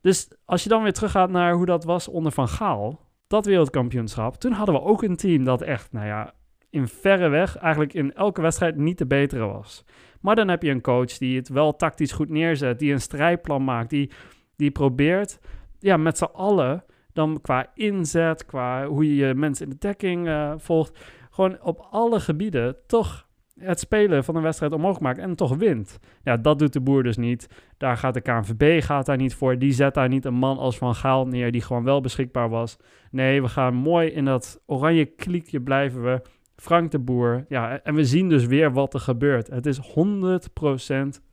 [0.00, 4.36] Dus als je dan weer teruggaat naar hoe dat was onder Van Gaal, dat wereldkampioenschap,
[4.36, 6.34] toen hadden we ook een team dat echt, nou ja,
[6.70, 9.84] in verre weg eigenlijk in elke wedstrijd niet de betere was.
[10.20, 13.64] Maar dan heb je een coach die het wel tactisch goed neerzet, die een strijdplan
[13.64, 14.10] maakt, die,
[14.56, 15.38] die probeert
[15.78, 20.26] ja, met z'n allen dan qua inzet, qua hoe je je mensen in de dekking
[20.26, 20.98] uh, volgt,
[21.30, 23.28] gewoon op alle gebieden toch
[23.58, 25.98] het spelen van een wedstrijd omhoog maakt en toch wint.
[26.22, 27.48] Ja, dat doet de boer dus niet.
[27.76, 29.58] Daar gaat de KNVB gaat daar niet voor.
[29.58, 32.76] Die zet daar niet een man als Van Gaal neer die gewoon wel beschikbaar was.
[33.10, 36.22] Nee, we gaan mooi in dat oranje kliekje blijven we.
[36.60, 37.44] Frank de Boer.
[37.48, 39.46] Ja, en we zien dus weer wat er gebeurt.
[39.46, 39.82] Het is 100%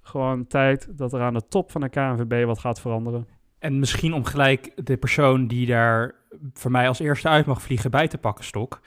[0.01, 3.27] gewoon tijd dat er aan de top van de KNVB wat gaat veranderen.
[3.59, 6.15] En misschien om gelijk de persoon die daar
[6.53, 8.79] voor mij als eerste uit mag vliegen bij te pakken, Stok.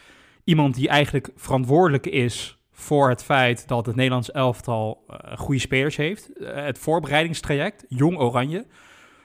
[0.45, 5.97] Iemand die eigenlijk verantwoordelijk is voor het feit dat het Nederlands elftal uh, goede spelers
[5.97, 6.31] heeft.
[6.37, 8.67] Uh, het voorbereidingstraject, Jong Oranje.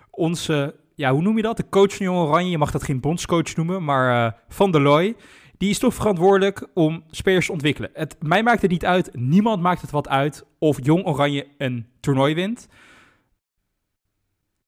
[0.10, 1.58] Onze, ja, hoe noem je dat?
[1.58, 2.49] De coach van Jong Oranje.
[2.49, 5.15] Je mag dat geen bondscoach noemen, maar uh, Van der Looy
[5.63, 7.89] die is toch verantwoordelijk om spelers te ontwikkelen.
[7.93, 11.88] Het, mij maakt het niet uit, niemand maakt het wat uit of Jong Oranje een
[11.99, 12.67] toernooi wint.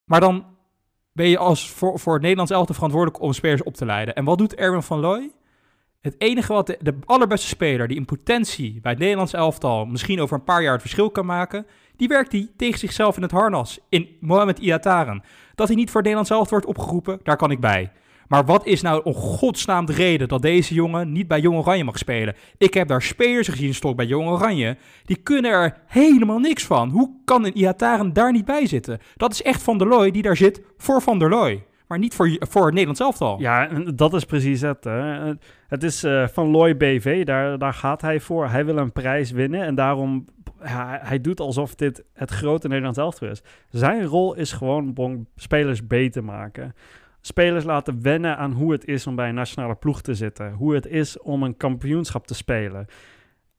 [0.05, 0.45] Maar dan
[1.11, 4.15] ben je als voor, voor het Nederlands elftal verantwoordelijk om spelers op te leiden.
[4.15, 5.31] En wat doet Erwin van Looy?
[6.01, 10.37] Het enige wat de, allerbeste speler die in potentie bij het Nederlands elftal misschien over
[10.37, 13.79] een paar jaar het verschil kan maken, die werkt hij tegen zichzelf in het harnas
[13.89, 15.23] in Mohamed Iataren.
[15.55, 17.91] Dat hij niet voor het Nederlands elftal wordt opgeroepen, daar kan ik bij.
[18.27, 21.83] Maar wat is nou een godsnaam de reden dat deze jongen niet bij Jong Oranje
[21.83, 22.35] mag spelen?
[22.57, 24.77] Ik heb daar spelers gezien stok bij Jong Oranje.
[25.05, 26.89] Die kunnen er helemaal niks van.
[26.89, 28.99] Hoe kan een Iataren daar niet bij zitten?
[29.15, 31.65] Dat is echt Van der Looy die daar zit voor Van der Looy.
[31.87, 33.39] Maar niet voor, voor het Nederlands elftal.
[33.39, 34.87] Ja, dat is precies het.
[35.67, 38.47] Het is uh, van Loy BV, daar, daar gaat hij voor.
[38.47, 40.25] Hij wil een prijs winnen en daarom...
[40.59, 43.43] Hij, hij doet alsof dit het grote Nederlands elftal is.
[43.69, 46.75] Zijn rol is gewoon spelers beter maken
[47.25, 50.53] spelers laten wennen aan hoe het is om bij een nationale ploeg te zitten.
[50.53, 52.85] Hoe het is om een kampioenschap te spelen.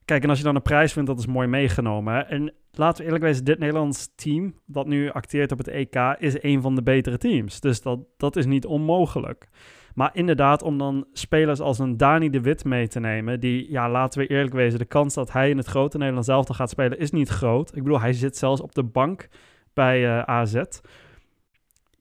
[0.04, 2.28] Kijk, en als je dan een prijs wint, dat is mooi meegenomen.
[2.28, 6.42] En laten we eerlijk wezen, dit Nederlands team dat nu acteert op het EK is
[6.42, 7.60] een van de betere teams.
[7.60, 9.48] Dus dat, dat is niet onmogelijk.
[9.94, 13.90] Maar inderdaad, om dan spelers als een Dani de Wit mee te nemen, die, ja,
[13.90, 16.98] laten we eerlijk wezen, de kans dat hij in het grote Nederlands elftal gaat spelen
[16.98, 17.76] is niet groot.
[17.76, 19.28] Ik bedoel, hij zit zelfs op de bank
[19.72, 20.62] bij eh, AZ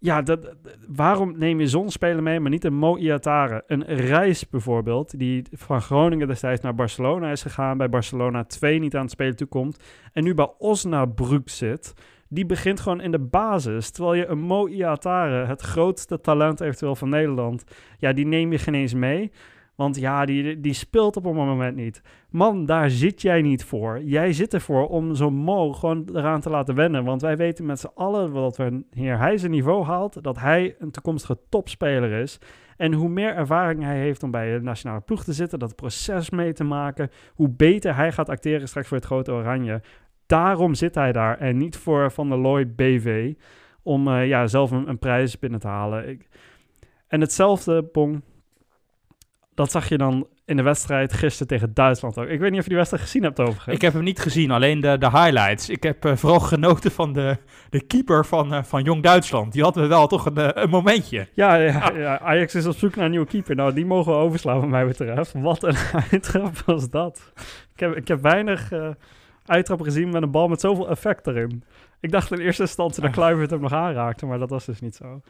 [0.05, 0.55] ja, dat,
[0.87, 3.63] waarom neem je zo'n speler mee, maar niet een Mo Iatare?
[3.67, 8.95] Een Reis bijvoorbeeld, die van Groningen destijds naar Barcelona is gegaan, bij Barcelona 2 niet
[8.95, 9.79] aan het spelen toekomt,
[10.13, 11.93] en nu bij Osnabrück zit.
[12.27, 16.95] Die begint gewoon in de basis, terwijl je een Mo Iatare, het grootste talent eventueel
[16.95, 17.63] van Nederland,
[17.97, 19.31] ja, die neem je geen eens mee.
[19.75, 22.01] Want ja, die, die speelt op een moment niet.
[22.29, 24.01] Man, daar zit jij niet voor.
[24.03, 27.03] Jij zit ervoor om zo'n Mo gewoon eraan te laten wennen.
[27.03, 30.75] Want wij weten met z'n allen dat we heer hij zijn niveau haalt, dat hij
[30.79, 32.39] een toekomstige topspeler is.
[32.77, 36.29] En hoe meer ervaring hij heeft om bij een nationale ploeg te zitten, dat proces
[36.29, 39.81] mee te maken, hoe beter hij gaat acteren straks voor het grote oranje.
[40.25, 43.33] Daarom zit hij daar en niet voor Van der Looy BV
[43.83, 46.21] om uh, ja, zelf een, prijs binnen te halen.
[47.07, 48.21] En hetzelfde, Pong,
[49.55, 52.27] dat zag je dan in de wedstrijd gisteren tegen Duitsland ook.
[52.27, 53.75] Ik weet niet of je die wedstrijd gezien hebt overigens.
[53.75, 55.69] Ik heb hem niet gezien, alleen de, de highlights.
[55.69, 57.37] Ik heb uh, vooral genoten van de,
[57.69, 59.53] de keeper van, uh, van Jong Duitsland.
[59.53, 61.27] Die hadden wel toch een, uh, een momentje.
[61.33, 63.55] Ja, ja, ja, Ajax is op zoek naar een nieuwe keeper.
[63.55, 65.33] Nou, die mogen we overslaan wat mij betreft.
[65.33, 65.77] Wat een
[66.11, 67.31] uittrap was dat.
[67.73, 68.71] Ik heb, ik heb weinig
[69.45, 71.63] uittrappen gezien met een bal met zoveel effect erin.
[71.99, 74.95] Ik dacht in eerste instantie dat Kluivert hem nog aanraakte, maar dat was dus niet
[74.95, 75.21] zo.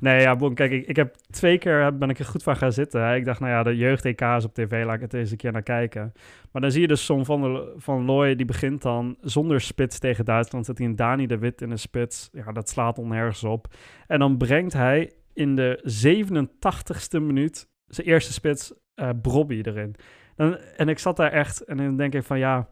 [0.00, 2.72] Nee, ja, bon, kijk, ik, ik heb twee keer ben ik er goed van gaan
[2.72, 3.14] zitten.
[3.14, 5.52] Ik dacht, nou ja, de jeugd-EK is op tv, laat ik het eens een keer
[5.52, 6.12] naar kijken.
[6.52, 10.24] Maar dan zie je dus Son van, van Looy, die begint dan zonder spits tegen
[10.24, 10.66] Duitsland.
[10.66, 12.28] Zet hij een Dani de Wit in de spits.
[12.32, 13.74] Ja, dat slaat onhergens op.
[14.06, 19.94] En dan brengt hij in de 87ste minuut zijn eerste spits, uh, Brobby, erin.
[20.76, 22.68] En ik zat daar echt en dan denk ik van, ja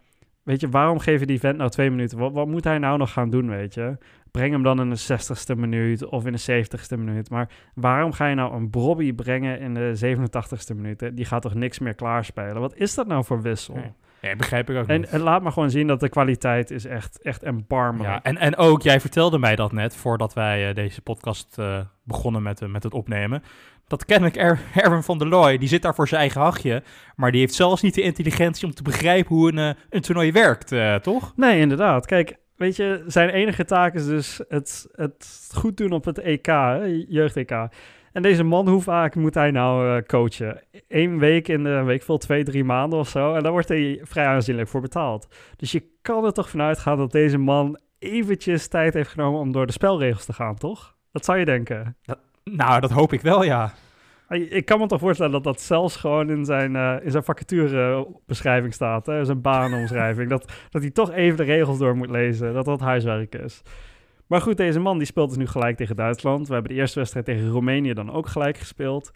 [0.47, 2.19] Weet je, waarom geef je die vent nou twee minuten?
[2.19, 3.97] Wat, wat moet hij nou nog gaan doen, weet je?
[4.31, 7.31] Breng hem dan in de 60ste minuut of in de 70ste minuut.
[7.31, 11.11] Maar waarom ga je nou een Brobby brengen in de 87ste minuut?
[11.17, 12.61] Die gaat toch niks meer klaarspelen?
[12.61, 13.75] Wat is dat nou voor wissel?
[13.75, 14.37] Nee.
[14.37, 15.09] Begrijp ik ook en, niet.
[15.09, 18.11] En laat maar gewoon zien dat de kwaliteit is echt, echt erbarmelijk.
[18.11, 21.81] Ja, en, en ook, jij vertelde mij dat net, voordat wij uh, deze podcast uh,
[22.03, 23.43] begonnen met, uh, met het opnemen
[23.87, 26.83] dat kennelijk er Erwin van der Looy, die zit daar voor zijn eigen hachje.
[27.17, 30.33] Maar die heeft zelfs niet de intelligentie om te begrijpen hoe een, uh, een toernooi
[30.33, 31.33] werkt, uh, toch?
[31.37, 32.07] Nee, inderdaad.
[32.07, 36.47] Kijk, weet je, zijn enige taak is dus het, het goed doen op het EK,
[37.09, 37.69] jeugd-EK.
[38.13, 40.63] En deze man, hoe vaak moet hij nou uh, coachen?
[40.89, 43.35] Eén week in de week veel, twee, drie maanden of zo.
[43.35, 45.29] En daar wordt hij vrij aanzienlijk voor betaald.
[45.57, 49.53] Dus je kan er toch vanuit gaan dat deze man eventjes tijd heeft genomen om
[49.53, 50.97] door de spelregels te gaan, toch?
[51.13, 51.97] Dat zou je denken.
[52.03, 52.19] Dat,
[52.51, 53.73] nou, dat hoop ik wel, ja.
[54.29, 58.75] Ik kan me toch voorstellen dat dat zelfs gewoon in zijn, uh, in zijn vacaturebeschrijving
[58.75, 59.25] staat, hè?
[59.25, 60.31] zijn baanomschrijving.
[60.31, 63.63] dat, dat hij toch even de regels door moet lezen, dat dat huiswerk is.
[64.27, 66.49] Maar goed, deze man die speelt dus nu gelijk tegen Duitsland.
[66.49, 69.11] We hebben de eerste wedstrijd tegen Roemenië dan ook gelijk gespeeld.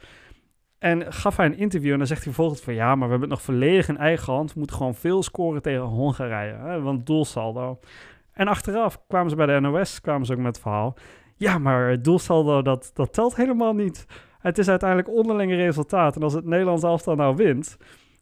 [0.78, 2.74] En gaf hij een interview en dan zegt hij vervolgens van...
[2.74, 4.52] ja, maar we hebben het nog volledig in eigen hand.
[4.52, 6.80] We moeten gewoon veel scoren tegen Hongarije, hè?
[6.80, 7.78] want doelsaldo.
[8.32, 10.96] En achteraf kwamen ze bij de NOS, kwamen ze ook met het verhaal...
[11.40, 14.06] Ja, maar het doelsaldo, dat, dat telt helemaal niet.
[14.40, 16.16] Het is uiteindelijk onderlinge resultaat.
[16.16, 17.76] En als het Nederlands elftal nou wint...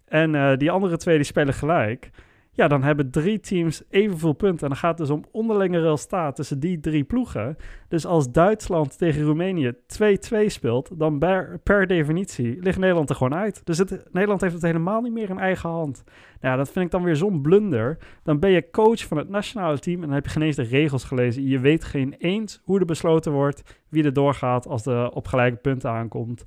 [0.05, 2.11] en uh, die andere twee die spelen gelijk
[2.59, 4.63] ja, dan hebben drie teams evenveel punten.
[4.63, 7.57] En dan gaat het dus om onderlinge resultaat tussen die drie ploegen.
[7.89, 11.19] Dus als Duitsland tegen Roemenië 2-2 speelt, dan
[11.63, 13.61] per, definitie ligt Nederland er gewoon uit.
[13.67, 16.05] Dus het, Nederland heeft het helemaal niet meer in eigen hand.
[16.41, 17.99] Nou, dat vind ik dan weer zo'n blunder.
[18.23, 20.63] Dan ben je coach van het nationale team en dan heb je geen eens de
[20.63, 21.47] regels gelezen.
[21.47, 25.57] Je weet geen eens hoe er besloten wordt, wie er doorgaat als de op gelijke
[25.57, 26.45] punten aankomt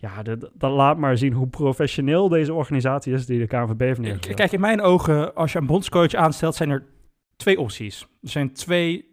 [0.00, 4.00] ja, dat, dat, laat maar zien hoe professioneel deze organisatie is die de KNVB heeft
[4.00, 4.34] neergezet.
[4.34, 6.86] Kijk, in mijn ogen, als je een bondscoach aanstelt, zijn er
[7.36, 8.00] twee opties.
[8.00, 9.08] Er zijn twee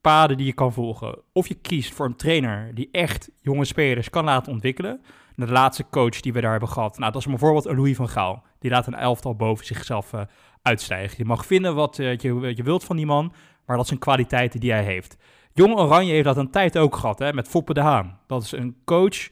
[0.00, 1.18] paden die je kan volgen.
[1.32, 5.00] Of je kiest voor een trainer die echt jonge spelers kan laten ontwikkelen.
[5.34, 8.42] de laatste coach die we daar hebben gehad, nou, dat is bijvoorbeeld Louis van Gaal.
[8.58, 10.20] Die laat een elftal boven zichzelf uh,
[10.62, 11.14] uitstijgen.
[11.18, 13.32] Je mag vinden wat uh, je, je wilt van die man,
[13.66, 15.16] maar dat zijn kwaliteiten die hij heeft.
[15.52, 18.18] Jong Oranje heeft dat een tijd ook gehad, hè, met Foppe de Haan.
[18.26, 19.28] Dat is een coach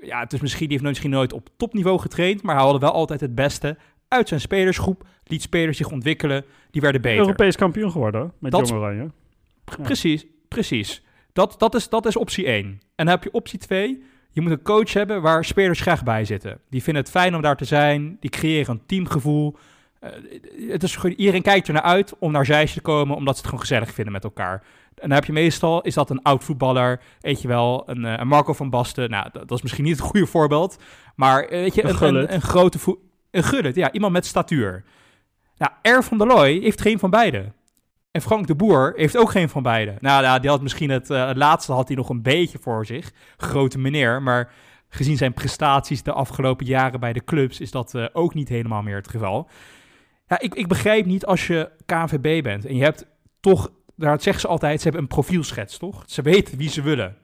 [0.00, 2.92] ja, het is misschien, die heeft misschien nooit op topniveau getraind, maar hij haalde wel
[2.92, 3.76] altijd het beste
[4.08, 5.06] uit zijn spelersgroep.
[5.24, 7.18] Liet spelers zich ontwikkelen, die werden beter.
[7.18, 9.10] Europees kampioen geworden met dat, Jong Oranje.
[9.82, 11.02] Precies, precies.
[11.32, 12.64] Dat, dat, is, dat is optie 1.
[12.64, 14.02] En dan heb je optie 2.
[14.30, 16.60] Je moet een coach hebben waar spelers graag bij zitten.
[16.70, 18.16] Die vinden het fijn om daar te zijn.
[18.20, 19.56] Die creëren een teamgevoel.
[20.00, 20.10] Uh,
[20.70, 23.50] het is, iedereen kijkt er naar uit om naar Zeist te komen, omdat ze het
[23.50, 24.62] gewoon gezellig vinden met elkaar.
[24.88, 28.14] En dan heb je meestal, is dat een oud voetballer, weet je wel, een, uh,
[28.16, 29.10] een Marco van Basten.
[29.10, 30.78] Nou, dat, dat, is misschien niet het goede voorbeeld,
[31.14, 32.98] maar weet je, een, een, een grote voet...
[33.30, 34.84] Een gullet, ja, iemand met statuur.
[35.56, 37.52] Nou, R van der Looy heeft geen van beide.
[38.10, 39.94] En Frank de Boer heeft ook geen van beide.
[40.00, 42.86] Nou, nou die had misschien het, uh, het laatste had hij nog een beetje voor
[42.86, 43.12] zich.
[43.36, 44.52] Grote meneer, maar
[44.88, 48.82] gezien zijn prestaties de afgelopen jaren bij de clubs is dat uh, ook niet helemaal
[48.82, 49.48] meer het geval.
[50.26, 53.06] Ja, ik, ik begrijp niet als je KNVB bent en je hebt
[53.40, 56.02] toch, daar zeggen ze altijd, ze hebben een profielschets, toch?
[56.06, 57.16] Ze weten wie ze willen.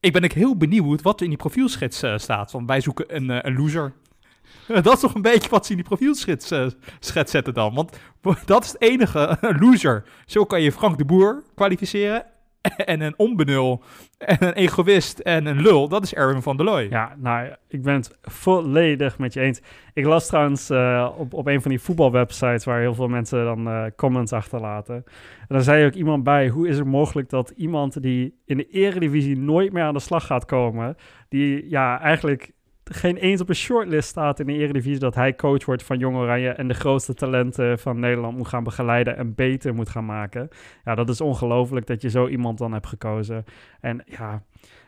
[0.00, 2.52] Ik ben ik heel benieuwd wat er in die profielschets uh, staat.
[2.52, 3.92] Want wij zoeken een, uh, een loser.
[4.82, 6.66] dat is toch een beetje wat ze in die profielschets uh,
[7.00, 7.74] zetten dan.
[7.74, 7.98] Want
[8.44, 10.04] dat is het enige, loser.
[10.26, 12.26] Zo kan je Frank de Boer kwalificeren
[12.84, 13.82] en een onbenul
[14.18, 16.86] en een egoïst en een lul, dat is Erwin van der Looy.
[16.90, 19.60] Ja, nou, ik ben het volledig met je eens.
[19.92, 23.68] Ik las trouwens uh, op, op een van die voetbalwebsites waar heel veel mensen dan
[23.68, 24.94] uh, comments achterlaten.
[25.38, 28.68] En dan zei ook iemand bij, hoe is het mogelijk dat iemand die in de
[28.68, 30.96] eredivisie nooit meer aan de slag gaat komen,
[31.28, 32.52] die ja, eigenlijk
[32.94, 36.16] geen eens op een shortlist staat in de Eredivisie dat hij coach wordt van Jong
[36.16, 40.48] Oranje en de grootste talenten van Nederland moet gaan begeleiden en beter moet gaan maken.
[40.84, 43.44] Ja, dat is ongelooflijk dat je zo iemand dan hebt gekozen.
[43.80, 44.42] En ja,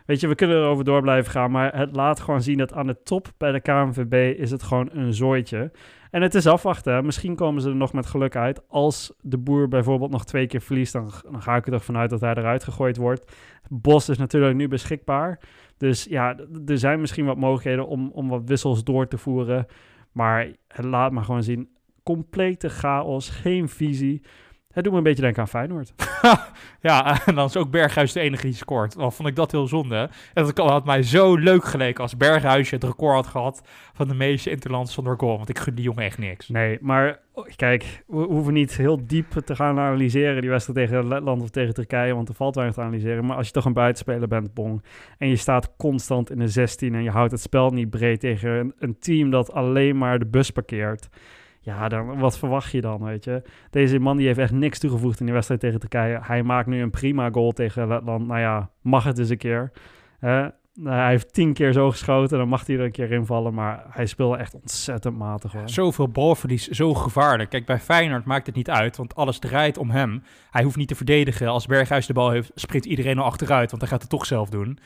[0.07, 2.87] weet je, we kunnen erover door blijven gaan, maar het laat gewoon zien dat aan
[2.87, 5.71] de top bij de KNVB is het gewoon een zooitje.
[6.11, 7.05] En het is afwachten.
[7.05, 8.69] Misschien komen ze er nog met geluk uit.
[8.69, 12.11] Als de boer bijvoorbeeld nog twee keer verliest, dan, dan ga ik er toch vanuit
[12.11, 13.33] dat hij eruit gegooid wordt.
[13.69, 15.39] Bos is natuurlijk nu beschikbaar.
[15.79, 16.37] Dus ja,
[16.67, 19.67] er zijn misschien wat mogelijkheden om, om wat wissels door te voeren.
[20.13, 21.69] Maar laat maar gewoon zien.
[22.03, 24.23] Complete chaos, geen visie.
[24.79, 25.93] Het doet me een beetje denken aan Feyenoord.
[26.81, 28.97] ja, en dan is ook Berghuis de enige die scoort.
[28.97, 30.11] Dan vond ik dat heel zonde.
[30.35, 33.63] En dat had mij zo leuk geleken als Berghuis het record had gehad
[33.95, 35.37] van de meeste interlands zonder goal.
[35.37, 36.49] Want ik gun die jongen echt niks.
[36.49, 37.21] Nee, maar
[37.57, 41.75] kijk, we hoeven niet heel diep te gaan analyseren die wedstrijd tegen Letland of tegen
[41.75, 43.27] Turkije, want er valt weinig te analyseren.
[43.27, 44.83] Maar als je toch een buitenspeler bent, Bong,
[45.19, 48.51] en je staat constant in de 16 en je houdt het spel niet breed tegen
[48.51, 51.09] een, een team dat alleen maar de bus parkeert
[51.61, 53.43] ja, dan, wat verwacht je dan, weet je?
[53.71, 56.19] Deze man die heeft echt niks toegevoegd in die wedstrijd tegen Turkije.
[56.23, 58.27] Hij maakt nu een prima goal tegen Letland.
[58.27, 59.73] Nou ja, mag het eens een keer.
[60.83, 63.55] hij heeft tien keer zo geschoten, dan mag hij er een keer invallen.
[63.55, 65.55] Maar hij speelde echt ontzettend matig.
[65.65, 67.51] Zoveel balverlies, zo gevaarlijk.
[67.51, 70.23] Kijk, bij Feyenoord maakt het niet uit, want alles draait om hem.
[70.51, 71.49] Hij hoeft niet te verdedigen.
[71.49, 74.49] Als Berghuis de bal heeft, sprint iedereen al achteruit, want hij gaat het toch zelf
[74.49, 74.79] doen.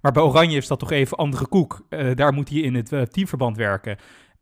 [0.00, 1.86] Maar bij Oranje is dat toch even andere koek.
[1.90, 3.96] Uh, daar moet hij in het uh, teamverband werken.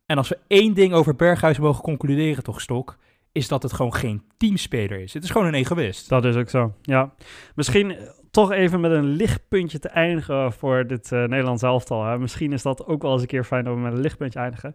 [0.07, 2.97] En als we één ding over Berghuis mogen concluderen, toch, Stok,
[3.33, 5.15] is dat het gewoon geen teamspeler is.
[5.15, 6.09] Het is gewoon een egoïst.
[6.09, 7.15] Dat is ook zo, ja.
[7.55, 12.05] Misschien eh, toch even met een lichtpuntje te eindigen voor dit uh, Nederlands elftal.
[12.05, 12.19] Hè.
[12.19, 14.75] Misschien is dat ook wel eens een keer fijn we met een lichtpuntje eindigen.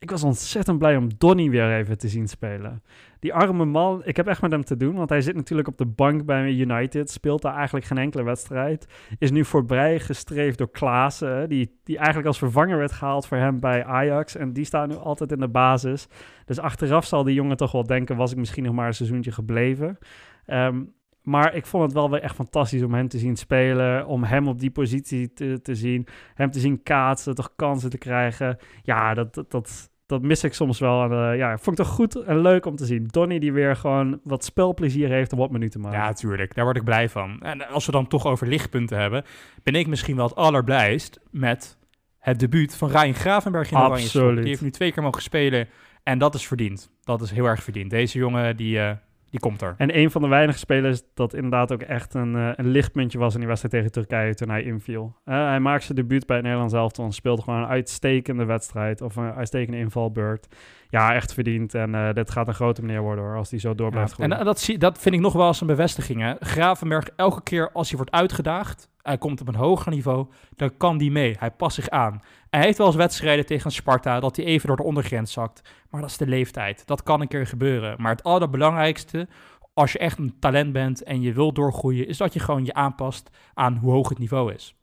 [0.00, 2.82] Ik was ontzettend blij om Donny weer even te zien spelen.
[3.20, 5.78] Die arme man, ik heb echt met hem te doen, want hij zit natuurlijk op
[5.78, 8.86] de bank bij United, speelt daar eigenlijk geen enkele wedstrijd.
[9.18, 13.60] Is nu voorbij gestreefd door Klaassen, die, die eigenlijk als vervanger werd gehaald voor hem
[13.60, 14.36] bij Ajax.
[14.36, 16.08] En die staat nu altijd in de basis.
[16.44, 19.32] Dus achteraf zal die jongen toch wel denken, was ik misschien nog maar een seizoentje
[19.32, 19.98] gebleven.
[20.46, 20.94] Um,
[21.28, 24.06] maar ik vond het wel weer echt fantastisch om hem te zien spelen.
[24.06, 26.06] Om hem op die positie te, te zien.
[26.34, 28.58] Hem te zien kaatsen, toch kansen te krijgen.
[28.82, 31.02] Ja, dat, dat, dat, dat mis ik soms wel.
[31.02, 33.06] En, uh, ja, vond ik toch goed en leuk om te zien.
[33.06, 35.98] Donny die weer gewoon wat spelplezier heeft om wat minuten maken.
[35.98, 36.54] Ja, tuurlijk.
[36.54, 37.40] Daar word ik blij van.
[37.40, 39.24] En als we dan toch over lichtpunten hebben,
[39.62, 41.78] ben ik misschien wel het allerblijst met
[42.18, 44.36] het debuut van Ryan Gravenberg in de Absoluut.
[44.36, 45.68] Die heeft nu twee keer mogen spelen
[46.02, 46.90] en dat is verdiend.
[47.02, 47.90] Dat is heel erg verdiend.
[47.90, 48.76] Deze jongen die...
[48.76, 48.90] Uh,
[49.30, 49.74] die komt er.
[49.76, 53.32] En een van de weinige spelers dat inderdaad ook echt een, uh, een lichtpuntje was
[53.32, 55.14] in die wedstrijd tegen Turkije toen hij inviel.
[55.24, 59.00] Uh, hij maakte zijn debuut bij het Nederlands elftal en speelde gewoon een uitstekende wedstrijd
[59.00, 60.56] of een uitstekende invalbeurt.
[60.90, 61.74] Ja, echt verdiend.
[61.74, 64.28] En uh, dit gaat een grote meneer worden hoor, als hij zo door blijft ja,
[64.28, 66.20] En dat, zie, dat vind ik nog wel als een bevestiging.
[66.20, 66.34] Hè?
[66.40, 70.98] Gravenberg, elke keer als hij wordt uitgedaagd, hij komt op een hoger niveau, dan kan
[70.98, 71.36] die mee.
[71.38, 72.20] Hij past zich aan.
[72.50, 75.70] Hij heeft wel eens wedstrijden tegen Sparta dat hij even door de ondergrens zakt.
[75.90, 76.86] Maar dat is de leeftijd.
[76.86, 78.02] Dat kan een keer gebeuren.
[78.02, 79.28] Maar het allerbelangrijkste,
[79.74, 82.74] als je echt een talent bent en je wilt doorgroeien, is dat je gewoon je
[82.74, 84.76] aanpast aan hoe hoog het niveau is.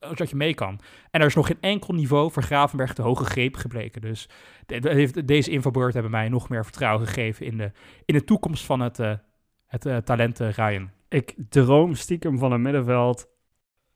[0.00, 0.80] Zodat je mee kan.
[1.10, 4.00] En er is nog geen enkel niveau voor Gravenberg de hoge greep gebleken.
[4.00, 4.28] Dus
[5.24, 7.72] deze infobeurt hebben mij nog meer vertrouwen gegeven in de,
[8.04, 9.12] in de toekomst van het, uh,
[9.66, 10.40] het uh, talent.
[11.08, 13.28] Ik droom stiekem van een middenveld.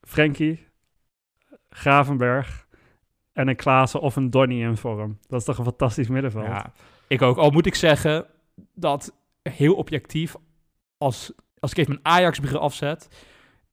[0.01, 0.69] Frenkie,
[1.71, 2.67] Gravenberg
[3.33, 5.19] en een Klaassen of een Donny in vorm.
[5.27, 6.47] Dat is toch een fantastisch middenveld.
[6.47, 6.73] Ja,
[7.09, 7.37] ik ook.
[7.37, 8.27] Al moet ik zeggen
[8.75, 10.35] dat heel objectief,
[10.99, 13.09] als, als ik even mijn Ajax-bril afzet,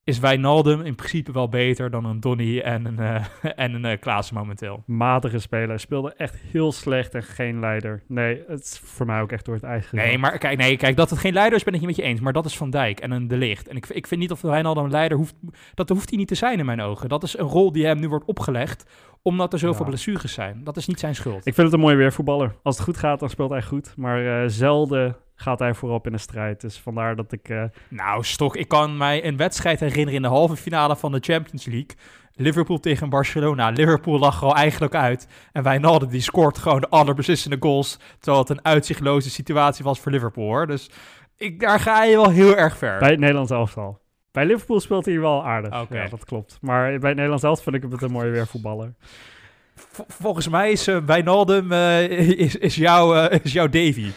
[0.08, 3.26] is Wijnaldum in principe wel beter dan een Donny en een, uh,
[3.64, 4.84] en een uh, Klaassen momenteel.
[4.86, 5.80] Matige speler.
[5.80, 8.04] Speelde echt heel slecht en geen leider.
[8.08, 9.98] Nee, het is voor mij ook echt door het eigen.
[9.98, 12.04] Nee, maar kijk, nee, kijk, dat het geen leider is, ben ik niet met je
[12.04, 12.20] eens.
[12.20, 13.68] Maar dat is Van Dijk en een De Licht.
[13.68, 15.36] En ik, ik vind niet of Wijnaldum een leider hoeft...
[15.74, 17.10] Dat hoeft hij niet te zijn in mijn ogen.
[17.10, 18.86] Dat is een rol die hem nu wordt opgelegd
[19.22, 19.90] omdat er zoveel ja.
[19.90, 20.64] blessures zijn.
[20.64, 21.46] Dat is niet zijn schuld.
[21.46, 22.56] Ik vind het een mooie weervoetballer.
[22.64, 23.94] Als het goed gaat, dan speelt hij goed.
[23.98, 26.62] Maar uh, zelden gaat hij voorop in de strijd.
[26.62, 27.50] Dus vandaar dat ik...
[27.50, 27.64] Uh...
[27.88, 31.66] Nou, Stok, ik kan mij een wedstrijd herinneren in de halve finale van de Champions
[31.66, 31.96] League.
[32.40, 33.70] Liverpool tegen Barcelona.
[33.70, 35.28] Liverpool lag er al eigenlijk uit.
[35.52, 38.00] En Wijnaldum die scoort gewoon de allerbeslissende goals.
[38.20, 40.68] Terwijl het een uitzichtloze situatie was voor Liverpool, hoor.
[40.68, 40.90] Dus
[41.38, 43.00] ik, daar ga je wel heel erg ver.
[43.00, 44.00] Bij het Nederlands elftal.
[44.32, 45.82] Bij Liverpool speelt hij wel aardig.
[45.82, 46.04] Okay.
[46.04, 46.58] Ja, dat klopt.
[46.62, 48.94] Maar bij het Nederlands elftal vind ik het een mooie weervoetballer.
[50.08, 52.10] volgens mij is uh, Wijnaldum uh,
[52.46, 54.12] is, is, jouw, uh, is jouw Davy.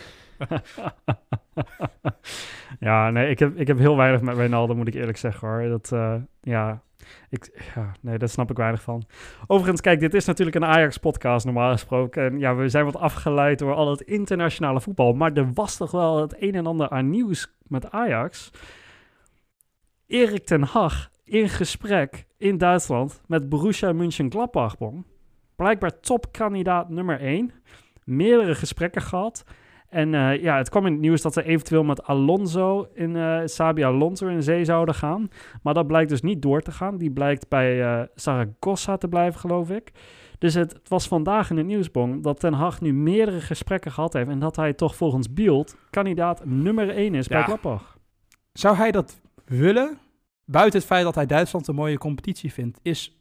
[2.81, 5.69] ja, nee, ik heb, ik heb heel weinig met Wijnaldum, moet ik eerlijk zeggen hoor.
[5.69, 6.83] Dat, uh, ja,
[7.29, 9.05] ik, ja, nee, daar snap ik weinig van.
[9.47, 12.25] Overigens, kijk, dit is natuurlijk een Ajax-podcast normaal gesproken.
[12.25, 15.13] En ja, we zijn wat afgeleid door al het internationale voetbal.
[15.13, 18.51] Maar er was toch wel het een en ander aan nieuws met Ajax.
[20.07, 24.77] Erik ten Hag in gesprek in Duitsland met Borussia Mönchengladbach.
[25.57, 27.53] Blijkbaar topkandidaat nummer 1.
[28.05, 29.45] Meerdere gesprekken gehad.
[29.91, 33.41] En uh, ja, het kwam in het nieuws dat ze eventueel met Alonso in uh,
[33.45, 35.29] Sabi Alonso in zee zouden gaan.
[35.63, 36.99] Maar dat blijkt dus niet door te gaan.
[36.99, 39.93] Die blijkt bij uh, Zaragoza te blijven, geloof ik.
[40.39, 44.13] Dus het, het, was vandaag in het nieuwsbong dat Ten Hag nu meerdere gesprekken gehad
[44.13, 44.29] heeft.
[44.29, 47.35] En dat hij toch volgens Beeld kandidaat nummer 1 is ja.
[47.35, 47.99] bij Gladbach.
[48.53, 49.99] Zou hij dat willen?
[50.45, 53.21] Buiten het feit dat hij Duitsland een mooie competitie vindt, is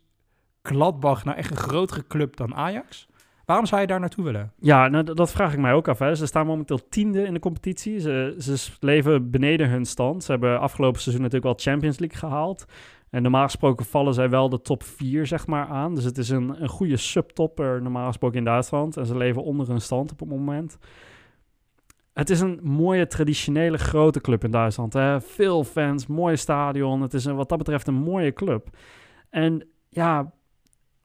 [0.62, 3.09] Gladbach nou echt een grotere club dan Ajax?
[3.50, 4.54] Waarom zou je daar naartoe willen?
[4.60, 6.00] Ja, nou, dat vraag ik mij ook af.
[6.00, 6.16] Hè.
[6.16, 8.00] Ze staan momenteel tiende in de competitie.
[8.00, 10.24] Ze, ze leven beneden hun stand.
[10.24, 12.66] Ze hebben afgelopen seizoen natuurlijk wel Champions League gehaald.
[13.10, 15.96] En normaal gesproken vallen zij wel de top 4 zeg maar, aan.
[15.96, 18.98] Dus het is een, een goede subtopper normaal gesproken in Duitsland.
[18.98, 20.78] En ze leven onder hun stand op het moment.
[22.14, 24.94] Het is een mooie, traditionele, grote club in Duitsland.
[24.94, 25.22] Hè?
[25.22, 27.02] Veel fans, mooi stadion.
[27.02, 28.68] Het is een, wat dat betreft een mooie club.
[29.30, 30.32] En ja,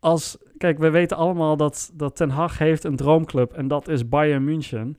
[0.04, 4.08] als, kijk, we weten allemaal dat, dat Ten Hag heeft een droomclub en dat is
[4.08, 4.96] Bayern München.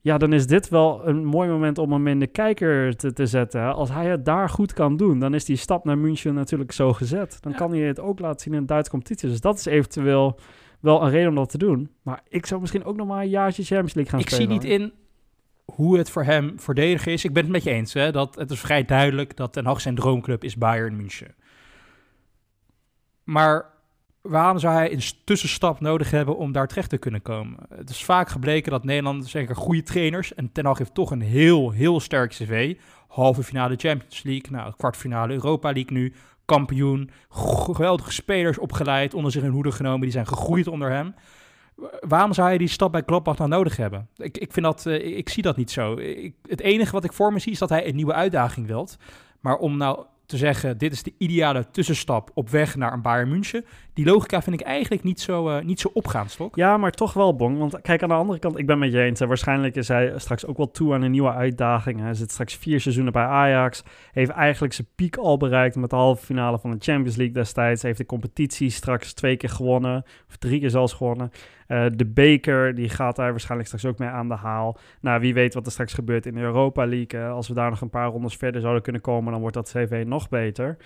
[0.00, 3.26] Ja, dan is dit wel een mooi moment om hem in de kijker te, te
[3.26, 3.74] zetten.
[3.74, 6.92] Als hij het daar goed kan doen, dan is die stap naar München natuurlijk zo
[6.92, 7.38] gezet.
[7.40, 9.28] Dan kan hij het ook laten zien in de Duitse competitie.
[9.28, 10.38] Dus dat is eventueel
[10.80, 11.90] wel een reden om dat te doen.
[12.02, 14.54] Maar ik zou misschien ook nog maar een jaartje Champions League gaan ik spelen.
[14.54, 14.92] Ik zie niet in
[15.64, 17.24] hoe het voor hem verdedigen is.
[17.24, 17.92] Ik ben het met je eens.
[17.92, 21.34] Hè, dat het is vrij duidelijk dat Ten Hag zijn droomclub is Bayern München.
[23.24, 23.74] Maar
[24.28, 27.58] waarom zou hij een tussenstap nodig hebben om daar terecht te kunnen komen?
[27.74, 31.20] Het is vaak gebleken dat Nederland zeker goede trainers en Ten Hag heeft toch een
[31.20, 32.76] heel, heel sterk cv.
[33.08, 36.14] Halve finale Champions League, nou, kwartfinale Europa League nu,
[36.44, 41.14] kampioen, geweldige spelers opgeleid, onder zich in hoede genomen, die zijn gegroeid onder hem.
[42.00, 44.08] Waarom zou hij die stap bij Gladbach nou nodig hebben?
[44.16, 45.96] Ik, ik, vind dat, uh, ik zie dat niet zo.
[45.96, 48.96] Ik, het enige wat ik voor me zie is dat hij een nieuwe uitdaging wilt.
[49.40, 53.28] Maar om nou te zeggen, dit is de ideale tussenstap op weg naar een Bayern
[53.28, 53.64] München.
[53.94, 56.56] Die logica vind ik eigenlijk niet zo, uh, niet zo opgaan, Stok.
[56.56, 57.58] Ja, maar toch wel, Bong.
[57.58, 59.20] Want kijk, aan de andere kant, ik ben met je eens.
[59.20, 62.00] Waarschijnlijk is hij straks ook wel toe aan een nieuwe uitdaging.
[62.00, 63.82] Hij zit straks vier seizoenen bij Ajax.
[64.12, 67.82] Heeft eigenlijk zijn piek al bereikt met de halve finale van de Champions League destijds.
[67.82, 70.04] Heeft de competitie straks twee keer gewonnen.
[70.28, 71.30] Of drie keer zelfs gewonnen.
[71.68, 74.78] Uh, de beker, die gaat daar waarschijnlijk straks ook mee aan de haal.
[75.00, 77.24] Nou, wie weet wat er straks gebeurt in de Europa League.
[77.24, 80.04] als we daar nog een paar rondes verder zouden kunnen komen, dan wordt dat CV
[80.06, 80.76] nog beter.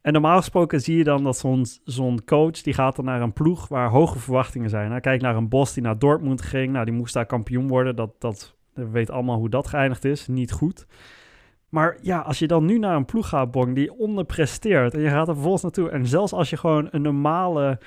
[0.00, 1.44] En normaal gesproken zie je dan dat
[1.84, 4.88] zo'n coach, die gaat dan naar een ploeg waar hoge verwachtingen zijn.
[4.88, 6.72] Nou, kijk naar een Bos die naar Dortmund ging.
[6.72, 7.96] Nou, die moest daar kampioen worden.
[7.96, 10.26] Dat, dat, we allemaal hoe dat geëindigd is.
[10.26, 10.86] Niet goed.
[11.68, 14.94] Maar ja, als je dan nu naar een ploeg gaat, Bong, die onderpresteert.
[14.94, 15.90] En je gaat er vervolgens naartoe.
[15.90, 17.78] En zelfs als je gewoon een normale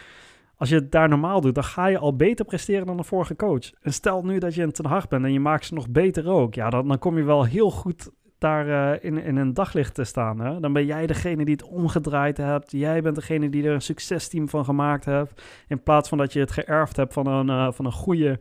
[0.62, 3.36] als je het daar normaal doet, dan ga je al beter presteren dan de vorige
[3.36, 3.72] coach.
[3.82, 6.30] En stel nu dat je een Ten Hag bent en je maakt ze nog beter
[6.30, 6.54] ook.
[6.54, 10.40] Ja, dan, kom je wel heel goed daar uh, in, in een daglicht te staan.
[10.40, 10.60] Hè?
[10.60, 12.72] Dan ben jij degene die het omgedraaid hebt.
[12.72, 15.42] Jij bent degene die er een succesteam van gemaakt hebt.
[15.68, 18.40] In plaats van dat je het geërfd hebt van een, uh, van een goede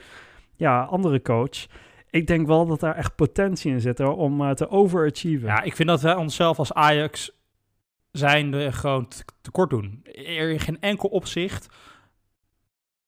[0.56, 1.66] ja, andere coach.
[2.10, 5.48] Ik denk wel dat daar echt potentie in zit om uh, te overachieven.
[5.48, 7.38] Ja, ik vind dat wij onszelf als Ajax
[8.12, 9.08] zijn gewoon
[9.40, 10.00] tekort doen.
[10.12, 11.68] Er in geen enkel opzicht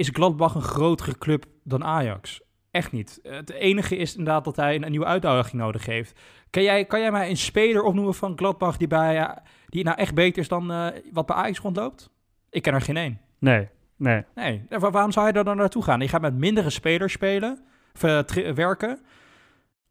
[0.02, 2.40] is Gladbach een grotere club dan Ajax.
[2.70, 3.20] Echt niet.
[3.22, 6.20] Het enige is inderdaad dat hij een, nieuwe uitdaging nodig heeft.
[6.50, 10.14] Kan jij, kan jij mij een speler opnoemen van Gladbach die, bij, die nou echt
[10.14, 12.10] beter is dan uh, wat bij Ajax rondloopt?
[12.50, 13.20] Ik ken er geen één.
[13.38, 14.24] Nee, nee.
[14.34, 16.00] Nee, waarom zou hij daar dan naartoe gaan?
[16.00, 17.58] Je gaat met mindere spelers spelen,
[18.04, 18.20] uh,
[18.54, 19.00] werken.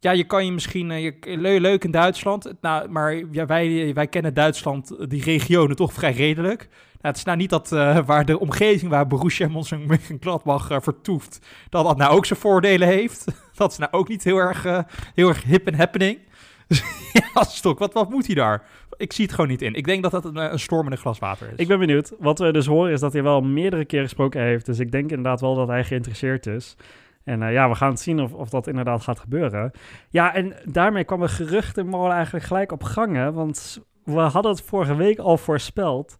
[0.01, 2.53] Ja, je kan je misschien uh, je, leuk in Duitsland.
[2.61, 6.59] Nou, maar ja, wij, wij kennen Duitsland, die regionen, toch vrij redelijk.
[6.69, 11.39] Nou, het is nou niet dat uh, waar de omgeving waar Borussia Mönchengladbach uh, vertoeft,
[11.69, 13.25] dat dat nou ook zijn voordelen heeft.
[13.55, 14.85] dat is nou ook niet heel erg,
[15.15, 16.19] heel erg hip en happening.
[17.13, 18.63] Ja, stok, wat, wat moet hij daar?
[18.97, 19.73] Ik zie het gewoon niet in.
[19.73, 21.57] Ik denk dat dat een, een storm in glas water is.
[21.57, 22.13] Ik ben benieuwd.
[22.19, 24.65] Wat we dus horen is dat hij wel meerdere keren gesproken heeft.
[24.65, 26.75] Dus ik denk inderdaad wel dat hij geïnteresseerd is.
[27.23, 29.71] En uh, ja, we gaan het zien of, of dat inderdaad gaat gebeuren.
[30.09, 33.33] Ja, en daarmee kwam een geruchtenmolen eigenlijk gelijk op gangen.
[33.33, 36.17] Want we hadden het vorige week al voorspeld.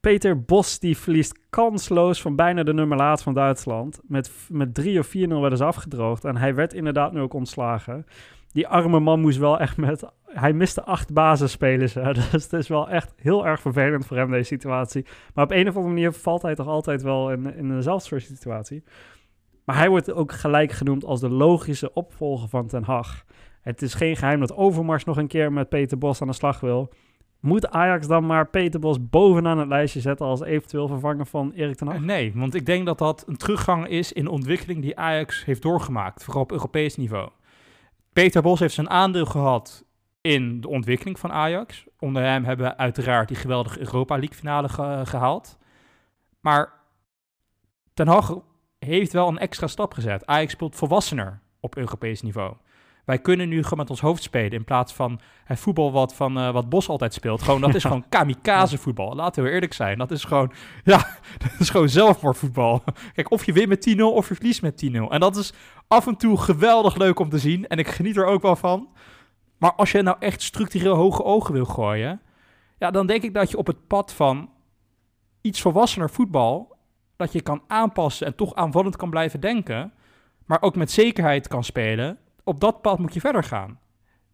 [0.00, 4.00] Peter Bos die verliest kansloos van bijna de nummer laat van Duitsland.
[4.06, 6.24] Met, met 3 of 4-0 werden ze afgedroogd.
[6.24, 8.06] En hij werd inderdaad nu ook ontslagen.
[8.52, 10.04] Die arme man moest wel echt met...
[10.24, 11.94] Hij miste acht basisspelers.
[11.94, 12.12] Hè?
[12.32, 15.06] Dus het is wel echt heel erg vervelend voor hem, deze situatie.
[15.34, 18.84] Maar op een of andere manier valt hij toch altijd wel in, in dezelfde situatie.
[19.64, 23.24] Maar hij wordt ook gelijk genoemd als de logische opvolger van Ten Hag.
[23.60, 26.60] Het is geen geheim dat Overmars nog een keer met Peter Bos aan de slag
[26.60, 26.92] wil.
[27.40, 31.76] Moet Ajax dan maar Peter Bos bovenaan het lijstje zetten als eventueel vervanger van Erik
[31.76, 32.00] ten Hag?
[32.00, 35.62] Nee, want ik denk dat dat een teruggang is in de ontwikkeling die Ajax heeft
[35.62, 37.30] doorgemaakt, vooral op Europees niveau.
[38.12, 39.84] Peter Bos heeft zijn aandeel gehad
[40.20, 41.86] in de ontwikkeling van Ajax.
[41.98, 44.68] Onder hem hebben we uiteraard die geweldige Europa League finale
[45.06, 45.58] gehaald.
[46.40, 46.72] Maar
[47.94, 48.42] Ten Hag
[48.84, 50.26] heeft wel een extra stap gezet.
[50.26, 52.54] Ajax speelt volwassener op Europees niveau.
[53.04, 56.38] Wij kunnen nu gewoon met ons hoofd spelen in plaats van het voetbal wat, van,
[56.38, 57.42] uh, wat Bos altijd speelt.
[57.42, 59.14] Gewoon, dat is gewoon kamikaze voetbal.
[59.14, 59.98] Laten we eerlijk zijn.
[59.98, 60.52] Dat is gewoon,
[60.84, 62.82] ja, dat is gewoon zelfmoordvoetbal.
[63.14, 64.88] Kijk, of je wint met 10-0 of je verliest met 10-0.
[65.08, 65.52] En dat is
[65.88, 67.66] af en toe geweldig leuk om te zien.
[67.66, 68.88] En ik geniet er ook wel van.
[69.58, 72.20] Maar als je nou echt structureel hoge ogen wil gooien,
[72.78, 74.50] ja, dan denk ik dat je op het pad van
[75.40, 76.71] iets volwassener voetbal
[77.22, 79.92] dat je kan aanpassen en toch aanvallend kan blijven denken,
[80.46, 83.78] maar ook met zekerheid kan spelen, op dat pad moet je verder gaan.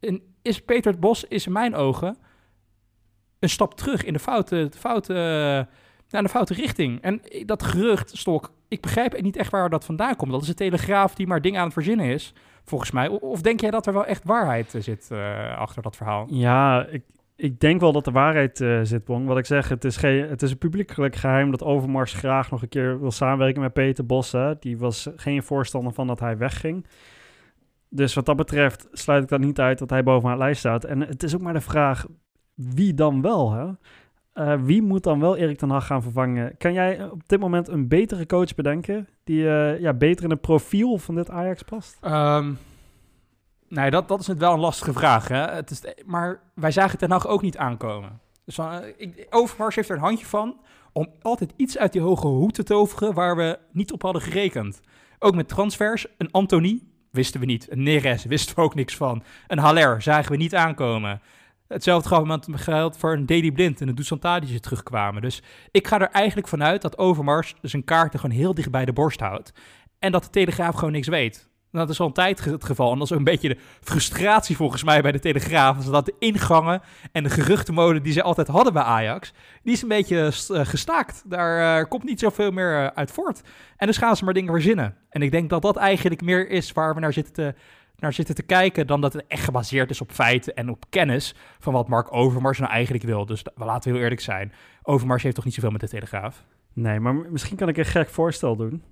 [0.01, 2.17] En is Peter het Bos, is in mijn ogen,
[3.39, 5.13] een stap terug in de foute, foute,
[6.11, 7.01] naar de foute richting.
[7.03, 10.33] En dat gerucht, Stok, ik begrijp niet echt waar dat vandaan komt.
[10.33, 12.35] Dat is een telegraaf die maar dingen aan het verzinnen is,
[12.65, 13.09] volgens mij.
[13.09, 16.27] Of denk jij dat er wel echt waarheid zit uh, achter dat verhaal?
[16.31, 17.03] Ja, ik,
[17.39, 19.27] ik denk wel dat de waarheid uh, zit, Bong.
[19.27, 22.63] Wat ik zeg, het is, geen, het is een publiekelijk geheim dat Overmars graag nog
[22.63, 24.57] een keer wil samenwerken met Peter Bossen.
[24.61, 26.87] Die was geen voorstander van dat hij wegging.
[27.89, 30.85] Dus wat dat betreft sluit ik dat niet uit dat hij bovenaan de lijst staat.
[30.85, 32.07] En het is ook maar de vraag,
[32.55, 33.67] wie dan wel, hè?
[34.35, 36.57] Uh, wie moet dan wel Erik ten Hag gaan vervangen?
[36.59, 40.41] Kan jij op dit moment een betere coach bedenken die uh, ja, beter in het
[40.41, 41.99] profiel van dit Ajax past?
[42.05, 42.59] Um,
[43.69, 45.29] Nee, dat, dat is het wel een lastige vraag.
[45.29, 45.45] Hè?
[45.45, 48.21] Het is, maar wij zagen het Hag ook niet aankomen.
[48.45, 50.61] Dus uh, ik, Overmars heeft er een handje van
[50.93, 54.81] om altijd iets uit die hoge hoed te toveren waar we niet op hadden gerekend.
[55.19, 56.07] Ook met transfers.
[56.19, 57.71] Een Anthony wisten we niet.
[57.71, 59.23] Een Neres wisten we ook niks van.
[59.47, 61.21] Een Haller zagen we niet aankomen.
[61.69, 65.23] Hetzelfde geldt voor een Daily Blind en een Dusan ze terugkwamen.
[65.23, 68.93] Dus ik ga er eigenlijk vanuit dat Overmars zijn kaarten gewoon heel dicht bij de
[68.93, 69.53] borst houdt.
[69.99, 71.48] En dat de Telegraaf gewoon niks weet.
[71.71, 72.93] Nou, dat is al een tijd het geval.
[72.93, 75.85] En dat is een beetje de frustratie volgens mij bij de Telegraaf.
[75.85, 79.89] Dat de ingangen en de geruchtenmolen die ze altijd hadden bij Ajax, die is een
[79.89, 81.23] beetje eh, gestaakt.
[81.27, 83.43] Daar uh, komt niet zoveel meer uh, uit voort.
[83.77, 84.97] En dus gaan ze maar dingen verzinnen.
[85.11, 87.55] En ik denk dat dat eigenlijk meer is waar we naar zitten te,
[87.97, 91.35] naar zitten te kijken, dan dat het echt gebaseerd is op feiten en op kennis
[91.59, 93.27] van wat Mark Overmars nou eigenlijk wil.
[93.27, 94.53] Dus we laten heel eerlijk zijn.
[94.83, 96.45] Overmars heeft toch niet zoveel met de Telegraaf?
[96.73, 98.83] Nee, maar misschien kan ik een gek voorstel doen.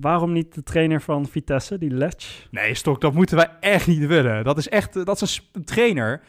[0.00, 2.46] Waarom niet de trainer van Vitesse, die Letch?
[2.50, 4.44] Nee, Stok, dat moeten wij echt niet willen.
[4.44, 6.22] Dat is echt dat is een trainer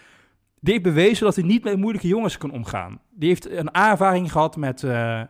[0.59, 2.99] die heeft bewezen dat hij niet met moeilijke jongens kan omgaan.
[3.09, 5.21] Die heeft een ervaring gehad met, uh,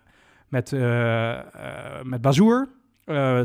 [0.48, 1.40] met, uh, uh,
[2.04, 2.70] met Bazoer.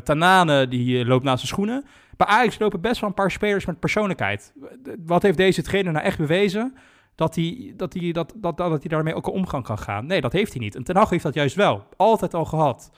[0.05, 1.84] Tanane, die loopt naast zijn schoenen.
[2.16, 4.53] Bij Ajax lopen best wel een paar spelers met persoonlijkheid.
[5.07, 6.74] Wat heeft deze trainer nou echt bewezen?
[7.14, 10.07] Dat hij, dat, hij, dat, dat, dat hij daarmee ook een omgang kan gaan.
[10.07, 10.74] Nee, dat heeft hij niet.
[10.74, 11.86] En Ten Hag heeft dat juist wel.
[11.97, 12.90] Altijd al gehad.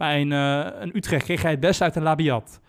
[0.00, 2.60] Bij een, uh, een Utrecht kreeg hij het best uit een labiat.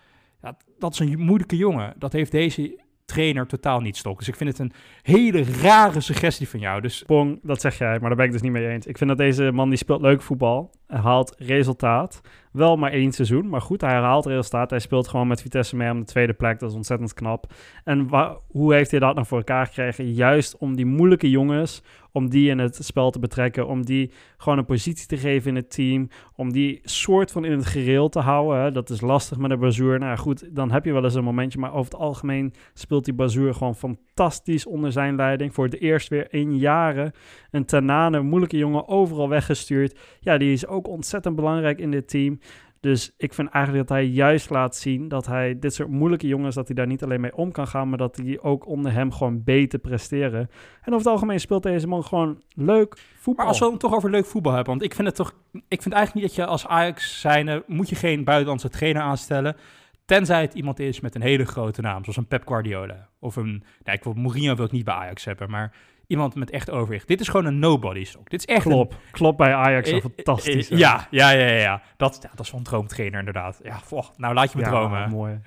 [0.42, 1.94] Ja, dat is een moeilijke jongen.
[1.96, 4.18] Dat heeft deze trainer totaal niet stok.
[4.18, 4.72] Dus ik vind het een
[5.02, 6.80] hele rare suggestie van jou.
[6.80, 7.02] Dus...
[7.02, 8.86] Pong, dat zeg jij, maar daar ben ik dus niet mee eens.
[8.86, 10.70] Ik vind dat deze man die speelt leuk voetbal.
[10.86, 12.20] haalt resultaat.
[12.52, 14.70] Wel maar één seizoen, maar goed, hij herhaalt resultaat.
[14.70, 16.58] Hij speelt gewoon met Vitesse mee om de tweede plek.
[16.58, 17.52] Dat is ontzettend knap.
[17.84, 18.08] En
[18.48, 20.12] hoe heeft hij dat nou voor elkaar gekregen?
[20.12, 24.58] Juist om die moeilijke jongens, om die in het spel te betrekken, om die gewoon
[24.58, 28.18] een positie te geven in het team, om die soort van in het gereel te
[28.18, 28.72] houden.
[28.72, 29.98] Dat is lastig met een Bazoer.
[29.98, 33.14] Nou goed, dan heb je wel eens een momentje, maar over het algemeen speelt die
[33.14, 35.54] Bazoer gewoon fantastisch onder zijn leiding.
[35.54, 37.12] Voor het eerst weer in jaren
[37.50, 39.98] een Tanane, moeilijke jongen, overal weggestuurd.
[40.20, 42.38] Ja, die is ook ontzettend belangrijk in dit team.
[42.82, 46.54] Dus ik vind eigenlijk dat hij juist laat zien dat hij dit soort moeilijke jongens,
[46.54, 49.12] dat hij daar niet alleen mee om kan gaan, maar dat die ook onder hem
[49.12, 50.40] gewoon beter presteren.
[50.40, 53.34] En over het algemeen speelt deze man gewoon leuk voetbal.
[53.34, 55.82] Maar als we het toch over leuk voetbal hebben, want ik vind het toch, ik
[55.82, 59.56] vind eigenlijk niet dat je als Ajax zijnde, moet je geen buitenlandse trainer aanstellen.
[60.04, 63.08] Tenzij het iemand is met een hele grote naam, zoals een Pep Guardiola.
[63.18, 65.74] Of een, nou, ik wil Mourinho wil ik niet bij Ajax hebben, maar
[66.12, 67.08] iemand met echt overwicht.
[67.08, 68.30] Dit is gewoon een nobody stock.
[68.30, 70.70] Dit is echt Klopt, een, klopt bij Ajax Eh, wel fantastisch.
[70.70, 71.82] eh, ja, ja, ja, ja, ja.
[71.96, 73.60] Dat, ja, dat is een droomtrainer inderdaad.
[73.62, 75.10] Ja, voh, nou laat je me Ja, dromen.
[75.10, 75.40] mooi.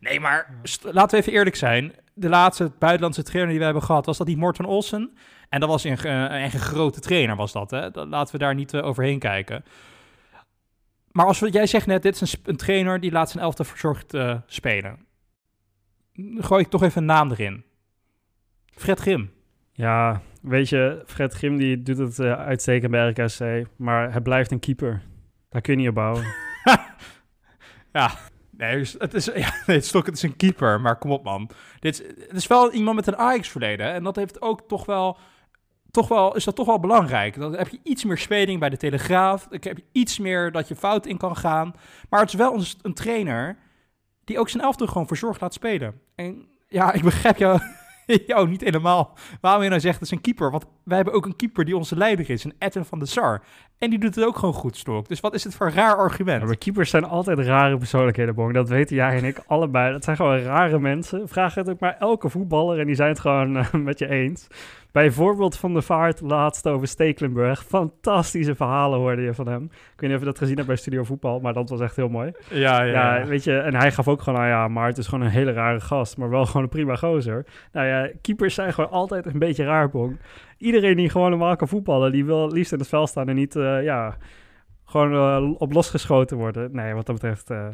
[0.00, 1.92] Nee, maar laten we even eerlijk zijn.
[2.14, 5.16] De laatste buitenlandse trainer die we hebben gehad, was dat die Morten Olsen?
[5.48, 7.90] En dat was een, ge- een een grote trainer, was dat, hè?
[7.90, 9.64] Dat- Laten we daar niet eh, overheen kijken.
[11.12, 13.64] Maar als we, jij zegt net, dit is een, een trainer die laat zijn elftal
[13.64, 15.06] verzorgd eh, spelen.
[16.14, 17.64] Dan gooi ik toch even een naam erin.
[18.74, 19.32] Fred Grim.
[19.72, 24.50] Ja, weet je, Fred Grim die doet het eh, uitstekend bij RKC, maar hij blijft
[24.50, 25.02] een keeper.
[25.48, 26.24] Daar kun je niet op bouwen.
[28.60, 29.32] Nee, dus het is, ja,
[29.66, 31.50] nee, het, is een keeper, maar kom op man.
[31.78, 33.92] Dit is, het is wel iemand met een Ajax-verleden.
[33.92, 35.18] En dat heeft ook toch wel,
[35.90, 37.38] toch wel, is dat toch wel belangrijk.
[37.38, 39.42] Dan heb je iets meer speling bij de Telegraaf.
[39.42, 41.74] Dan heb je iets meer dat je fout in kan gaan.
[42.08, 43.56] Maar het is wel een, een trainer
[44.24, 46.00] die ook zijn elftal gewoon verzorgd laat spelen.
[46.14, 47.60] En ja, ik begrijp jou,
[48.26, 50.50] jou niet helemaal waarom je nou zegt het is een keeper.
[50.50, 53.42] Want wij hebben ook een keeper die onze leider is, een Etten van de Sar.
[53.78, 55.08] En die doet het ook gewoon goed, Stok.
[55.08, 56.40] Dus wat is het voor een raar argument?
[56.40, 58.54] Ja, maar keepers zijn altijd rare persoonlijkheden, Bong.
[58.54, 59.92] Dat weten jij en ik allebei.
[59.92, 61.28] Dat zijn gewoon rare mensen.
[61.28, 64.46] Vraag het ook maar elke voetballer en die zijn het gewoon eh, met je eens.
[64.92, 67.64] Bijvoorbeeld Van de Vaart laatst over Stekelenburg.
[67.64, 69.64] Fantastische verhalen hoorde je van hem.
[69.64, 71.96] Ik weet niet of je dat gezien hebt bij Studio Voetbal, maar dat was echt
[71.96, 72.32] heel mooi.
[72.50, 75.24] Ja, Ja, weet je, en hij gaf ook gewoon aan, ja, maar het is gewoon
[75.24, 77.46] een hele rare gast, maar wel gewoon een prima gozer.
[77.72, 80.20] Nou ja, keepers zijn gewoon altijd een beetje raar, Bong.
[80.58, 83.56] Iedereen die gewoon normaal kan voetballen, die wil liefst in het veld staan en niet,
[83.56, 84.16] eh, ja,
[84.84, 86.68] gewoon eh, op losgeschoten worden.
[86.72, 87.66] Nee, wat dat betreft, eh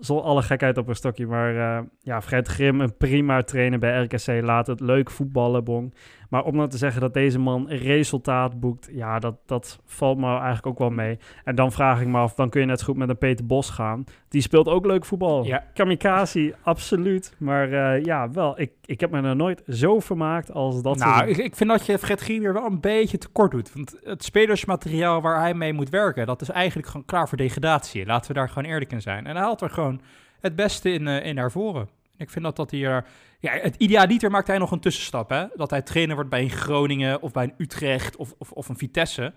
[0.00, 1.26] zo alle gekheid op een stokje.
[1.26, 5.94] Maar eh, ja, Fred Grim, een prima trainer bij RKC, laat het leuk voetballen, Bong.
[6.32, 10.26] Maar om nou te zeggen dat deze man resultaat boekt, ja, dat, dat valt me
[10.26, 11.18] eigenlijk ook wel mee.
[11.44, 13.46] En dan vraag ik me af, dan kun je net zo goed met een Peter
[13.46, 14.04] Bos gaan.
[14.28, 15.44] Die speelt ook leuk voetbal.
[15.44, 15.64] Ja.
[15.74, 17.34] Kamikaze, absoluut.
[17.38, 20.96] Maar eh, ja, wel, ik, ik heb me er nooit zo vermaakt als dat.
[20.98, 23.72] nou, ik, ik vind dat je Fred Giem weer wel een beetje tekort doet.
[23.74, 28.06] Want het spelersmateriaal waar hij mee moet werken, dat is eigenlijk gewoon klaar voor degradatie.
[28.06, 29.26] Laten we daar gewoon eerlijk in zijn.
[29.26, 30.00] En hij haalt er gewoon
[30.40, 31.88] het beste in, eh, in naar voren.
[32.16, 33.04] Ik vind dat dat hier...
[33.42, 35.46] Ja, het idealiter maakt hij nog een tussenstap, hè.
[35.54, 38.76] Dat hij trainer wordt bij een Groningen of bij een Utrecht of, of, of een
[38.76, 39.34] Vitesse.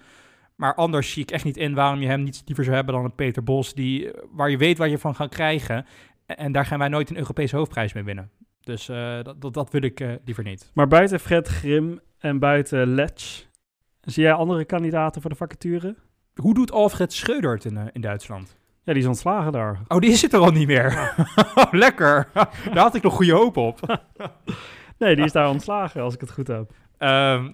[0.56, 3.04] Maar anders zie ik echt niet in waarom je hem niet liever zou hebben dan
[3.04, 3.74] een Peter Bos...
[3.74, 5.86] Die, eh, waar je weet waar je van gaat krijgen.
[6.26, 8.32] En, daar gaan wij nooit een Europese hoofdprijs mee winnen.
[8.60, 10.72] Dus eh, dat, dat, dat wil ik eh, liever niet.
[10.74, 13.48] Maar buiten Fred Grim en buiten Letch,
[14.02, 15.96] zie jij andere kandidaten voor de vacature?
[16.36, 18.58] Hoe doet Alfred Schreuder het in, in Duitsland?
[18.86, 19.80] Ja, die is ontslagen daar.
[19.88, 20.94] Oh, die zit er al niet meer.
[21.56, 22.28] Oh, lekker.
[22.74, 23.80] Daar had ik nog goede hoop op.
[24.98, 26.72] Nee, die is daar ontslagen, als ik het goed heb.
[26.98, 27.52] Ehm,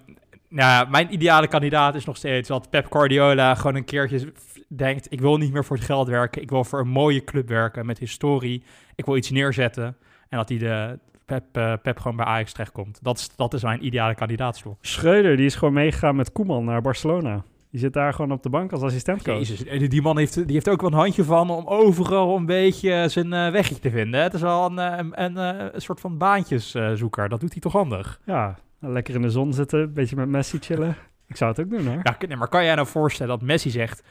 [0.48, 4.32] nou, mijn ideale kandidaat is nog steeds dat Pep Guardiola gewoon een keertje
[4.68, 7.48] denkt: ik wil niet meer voor het geld werken, ik wil voor een mooie club
[7.48, 8.62] werken met historie,
[8.94, 9.96] ik wil iets neerzetten
[10.28, 12.98] en dat hij de Pep, eh, Pep gewoon bij Ajax terechtkomt.
[13.02, 14.76] Dat is, dat is mijn ideale kandidaatstoel.
[14.80, 17.44] Schreuder, die is gewoon meegegaan met Koeman naar Barcelona.
[17.72, 19.38] Die zit daar gewoon op de bank als assistentcoach.
[19.38, 22.46] Jezus, en die man heeft, die heeft ook wel een handje van om overal een
[22.46, 24.22] beetje zijn eh, wegje te vinden.
[24.22, 27.28] Het is wel een, eh, een, een, eh, een soort van baantjeszoeker.
[27.28, 28.20] dat doet hij toch handig.
[28.26, 30.96] Ja, lekker in de zon zitten, een beetje met Messi chillen.
[31.28, 32.00] Ik zou het ook doen hoor.
[32.02, 34.02] Ja, nee, maar kan jij nou voorstellen dat Messi zegt...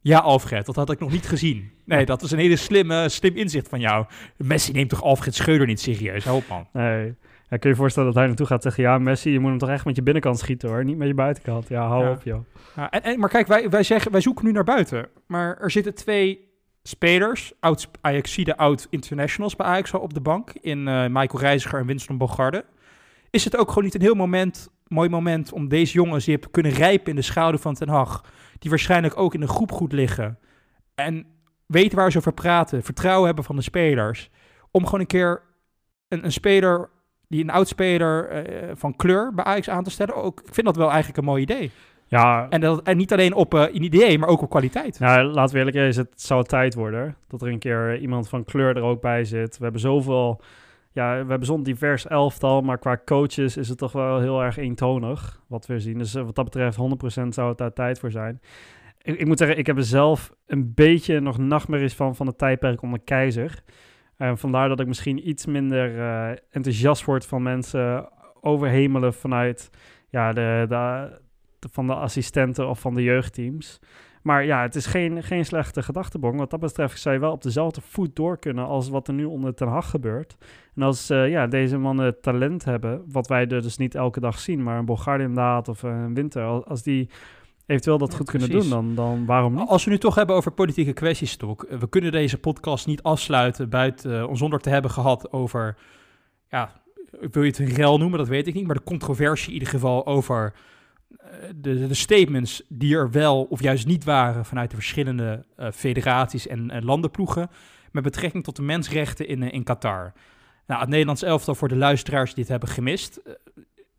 [0.00, 1.70] Ja, Alfred, dat had ik nog niet gezien.
[1.84, 4.06] Nee, dat is een hele slimme, slim inzicht van jou.
[4.36, 6.26] Messi neemt toch Alfred Scheuder niet serieus?
[6.26, 6.66] Op, man.
[6.72, 7.14] Nee.
[7.50, 8.82] Ja, kun je je voorstellen dat hij naartoe gaat zeggen...
[8.82, 10.84] Ja, Messi, je moet hem toch echt met je binnenkant schieten hoor.
[10.84, 11.68] Niet met je buitenkant.
[11.68, 12.10] Ja, hou Ja.
[12.10, 12.44] op joh.
[12.76, 15.08] Ja, en, en, maar kijk, wij, wij, zeggen, wij zoeken nu naar buiten.
[15.26, 16.48] Maar er zitten twee
[16.82, 20.52] spelers, oud Ajaxide, oud internationals bij Ajax op de bank.
[20.60, 22.64] In eh, Michael Reiziger en Winston Bogarde.
[23.30, 26.52] Is het ook gewoon niet een heel moment, mooi moment om deze jongens die hebben
[26.52, 28.24] kunnen rijpen in de schouder van Ten Hag.
[28.58, 30.38] Die waarschijnlijk ook in de groep goed liggen.
[30.94, 31.26] En
[31.66, 32.82] weten waar ze over praten.
[32.82, 34.30] Vertrouwen hebben van de spelers.
[34.70, 35.42] Om gewoon een keer
[36.08, 36.90] een, een speler,
[37.30, 40.14] die een oud speler eh, van kleur bij Ajax aan te stellen.
[40.14, 41.70] Ook, ik vind dat wel eigenlijk een mooi idee.
[42.06, 44.98] Ja, En, dat, en niet alleen op eh, een idee, maar ook op kwaliteit.
[44.98, 48.44] Nou, laten we eerlijk zijn, het zou tijd worden dat er een keer iemand van
[48.44, 49.56] kleur er ook bij zit.
[49.56, 50.40] We hebben zoveel,
[50.92, 54.56] ja, we hebben zo'n divers elftal, maar qua coaches is het toch wel heel erg
[54.56, 55.98] eentonig wat we zien.
[55.98, 56.78] Dus eh, wat dat betreft,
[57.22, 58.40] 100% zou het daar tijd voor zijn.
[59.02, 62.38] Ik, ik moet zeggen, ik heb er zelf een beetje nog nachtmerries van, van het
[62.38, 63.62] tijdperk onder Keizer.
[64.20, 68.08] En vandaar dat ik misschien iets minder eh, enthousiast word van mensen
[68.40, 69.70] overhemelen vanuit
[70.08, 71.18] ja, de,
[71.70, 73.80] van de assistenten of van de jeugdteams.
[74.22, 76.38] Maar ja, het is geen, geen slechte gedachtebong.
[76.38, 79.24] Wat dat betreft zou je wel op dezelfde voet door kunnen als wat er nu
[79.24, 80.36] onder Ten Hag gebeurt.
[80.74, 84.62] En als uh, ja, deze mannen talent hebben, wat wij dus niet elke dag zien,
[84.62, 87.10] maar een Bulgaria inderdaad of een Winter, als die
[87.70, 89.68] eventueel dat goed kunnen doen, dan, dan waarom niet?
[89.68, 93.68] Als we nu toch hebben over politieke kwesties, Stok, we kunnen deze podcast niet afsluiten
[93.68, 95.76] buiten, uh, zonder te hebben gehad over,
[96.48, 96.72] ja,
[97.30, 99.68] wil je het een rel noemen, dat weet ik niet, maar de controversie in ieder
[99.68, 100.52] geval over
[101.10, 101.18] uh,
[101.56, 106.46] de, de, statements die er wel of juist niet waren vanuit de verschillende uh, federaties
[106.46, 107.50] en landenploegen
[107.92, 110.12] met betrekking tot de mensenrechten in, in Qatar.
[110.66, 113.20] Nou, het Nederlands elftal voor de luisteraars die dit hebben gemist.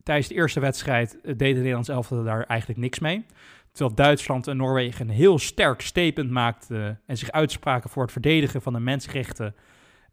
[0.04, 3.26] tijdens de eerste wedstrijd deed het Nederlands elftal daar eigenlijk niks mee.
[3.72, 8.62] Terwijl Duitsland en Noorwegen een heel sterk statement maakten en zich uitspraken voor het verdedigen
[8.62, 9.56] van de mensenrechten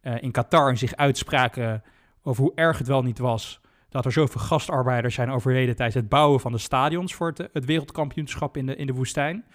[0.03, 0.69] uh, in Qatar.
[0.69, 1.83] En zich uitspraken
[2.23, 6.09] over hoe erg het wel niet was dat er zoveel gastarbeiders zijn overleden tijdens het
[6.09, 9.35] bouwen van de stadions voor het, wereldkampioenschap in de, in de woestijn.
[9.37, 9.47] Nou,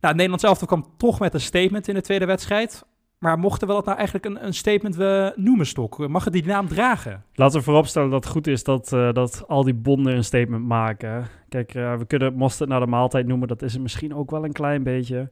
[0.00, 2.84] het Nederlands elftal kwam toch met een statement in de tweede wedstrijd.
[3.18, 6.08] Maar mochten we dat nou eigenlijk een, een statement we noemen, Stok?
[6.08, 7.24] Mag het die naam dragen?
[7.34, 10.64] Laten we vooropstellen dat het goed is dat, uh, dat al die bonden een statement
[10.64, 11.26] maken.
[11.48, 13.48] Kijk, uh, we kunnen mosterd naar de maaltijd noemen.
[13.48, 15.30] Dat is het misschien ook wel een klein beetje.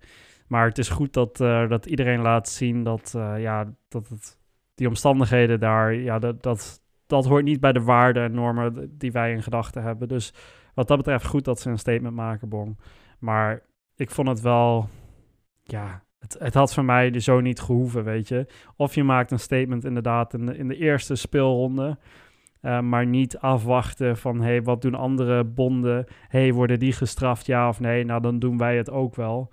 [0.49, 4.39] Maar het is goed dat, dat iedereen laat zien dat, ja, dat het,
[4.74, 5.95] die omstandigheden daar...
[5.95, 9.82] Ja, dat, dat, dat hoort niet bij de waarden en normen die wij in gedachten
[9.82, 10.09] hebben.
[10.09, 10.34] Dus
[10.74, 12.78] wat dat betreft goed dat ze een statement maken, Bong.
[13.18, 13.62] Maar
[13.97, 14.89] ik vond het wel...
[15.62, 16.03] Ja,
[16.39, 18.47] het, had voor mij zo niet gehoeven, weet je.
[18.77, 21.99] Of je maakt een statement inderdaad in de, in de eerste speelronde.
[22.62, 26.07] Uh, maar niet afwachten van, hey, wat doen andere bonden?
[26.29, 28.05] hey, worden die gestraft, ja of nee?
[28.05, 29.51] Nou, dan doen wij het ook wel.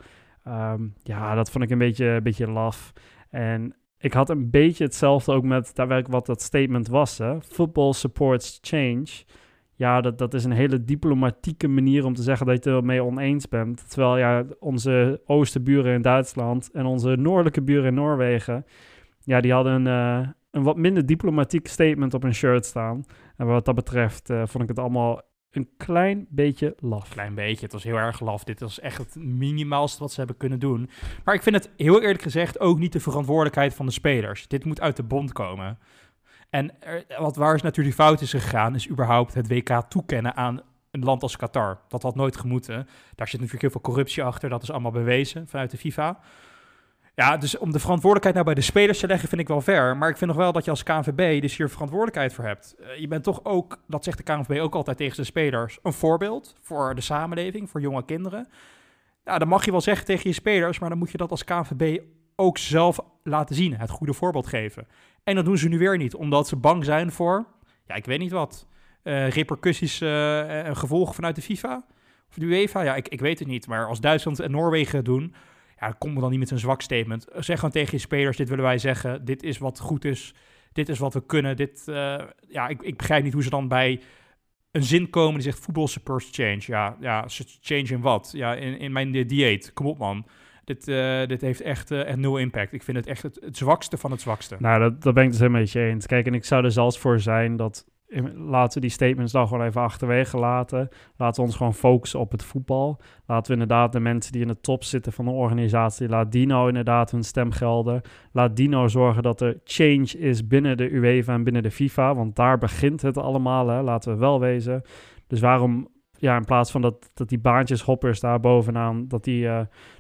[0.48, 2.94] Um, ja, dat vond ik een beetje, een beetje laf.
[3.30, 7.18] En ik had een beetje hetzelfde ook met daadwerkelijk wat dat statement was.
[7.18, 7.42] Hè?
[7.42, 9.08] Football supports change
[9.76, 13.04] ja, dat, dat is een hele diplomatieke manier om te zeggen dat je het ermee
[13.04, 13.90] oneens bent.
[13.90, 18.66] Terwijl ja, onze oostenburen in Duitsland en onze noordelijke buren in Noorwegen,
[19.20, 23.04] ja, die hadden een, uh, een wat minder diplomatiek statement op hun shirt staan.
[23.38, 25.22] En wat dat betreft uh, vond ik het allemaal
[25.52, 27.10] een klein beetje laf.
[27.10, 28.44] Klein beetje, het was heel erg laf.
[28.44, 30.90] Dit was echt het minimaalste wat ze hebben kunnen doen.
[31.24, 34.48] Maar ik vind het heel eerlijk gezegd ook niet de verantwoordelijkheid van de spelers.
[34.48, 35.78] Dit moet uit de bond komen.
[36.54, 36.72] En
[37.18, 41.22] wat waar is natuurlijk fout is gegaan, is überhaupt het WK toekennen aan een land
[41.22, 41.80] als Qatar.
[41.88, 42.88] Dat had nooit gemoeten.
[43.16, 44.50] Daar zit natuurlijk heel veel corruptie achter.
[44.50, 46.20] Dat is allemaal bewezen vanuit de FIFA.
[47.16, 49.98] Ja, dus om de verantwoordelijkheid nou bij de spelers te leggen, vind ik wel ver.
[49.98, 52.76] Maar ik vind nog wel dat je als KNVB dus hier verantwoordelijkheid voor hebt.
[52.80, 55.94] Uh, je bent toch ook, dat zegt de KNVB ook altijd tegen de spelers, een
[55.94, 58.48] voorbeeld voor de samenleving, voor jonge kinderen.
[59.26, 61.44] Ja, dan mag je wel zeggen tegen je spelers, maar dan moet je dat als
[61.44, 62.02] KNVB
[62.36, 64.88] ook zelf laten zien, het goede voorbeeld geven.
[65.24, 67.46] En dat doen ze nu weer niet, omdat ze bang zijn voor,
[67.86, 68.68] ja, ik weet niet wat,
[69.04, 71.86] uh, repercussies uh, en gevolgen vanuit de FIFA
[72.30, 72.82] of de UEFA.
[72.82, 73.68] Ja, ik, ik weet het niet.
[73.68, 75.34] Maar als Duitsland en Noorwegen het doen,
[75.80, 77.28] ja, we dan niet met een zwak statement.
[77.36, 80.34] Zeg gewoon tegen je spelers, dit willen wij zeggen, dit is wat goed is,
[80.72, 81.56] dit is wat we kunnen.
[81.56, 81.82] Dit,
[82.48, 84.02] ja, ik, ik begrijp niet hoe ze dan bij
[84.72, 86.62] een zin komen die zegt voetbal supports change.
[86.66, 87.26] Ja, ja,
[87.62, 88.32] change in wat?
[88.36, 89.74] Ja, in, in mijn dieet.
[89.74, 90.26] Kom op man.
[90.64, 92.74] Dit, uh, dit heeft echt, uh, echt nul impact.
[92.74, 94.56] Ik vind het echt het, zwakste van het zwakste.
[94.60, 96.06] Nou, dat, dat ben ik dus helemaal met je eens.
[96.06, 97.92] Kijk, en ik zou er zelfs voor zijn dat...
[98.36, 100.90] Laten we die statements dan gewoon even achterwege laten.
[101.18, 103.00] Laten we ons gewoon focussen op het voetbal.
[103.26, 106.10] Laten we inderdaad de mensen die in de top zitten van de organisatie...
[106.10, 108.02] laat die nou inderdaad hun stem gelden.
[108.32, 112.16] Laat die nou zorgen dat er change is binnen de UEFA en binnen de FIFA.
[112.16, 113.82] Want daar begint het allemaal, hè.
[113.82, 114.82] laten we wel wezen.
[115.28, 115.88] Dus waarom
[116.18, 119.48] ja, in plaats van dat, dat die baantjes hoppers daar bovenaan, dat die,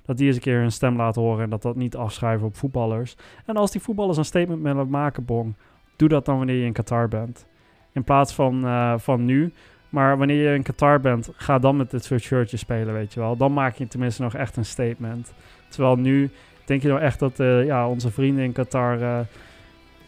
[0.05, 2.55] dat die eens een keer hun stem laten horen en dat dat niet afschrijven op
[2.55, 3.15] voetballers.
[3.45, 5.53] En als die voetballers een statement willen maken, Bong,
[5.95, 7.45] doe dat dan wanneer je in Qatar bent.
[7.91, 9.53] In plaats van, uh, van nu.
[9.89, 13.19] Maar wanneer je in Qatar bent, ga dan met dit soort shirtjes spelen, weet je
[13.19, 13.37] wel.
[13.37, 15.33] Dan maak je tenminste nog echt een statement.
[15.67, 16.29] Terwijl nu,
[16.65, 19.25] denk je nou echt dat uh, ja, onze vrienden in Qatar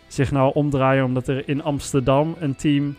[0.07, 2.95] zich nou omdraaien omdat er in Amsterdam een team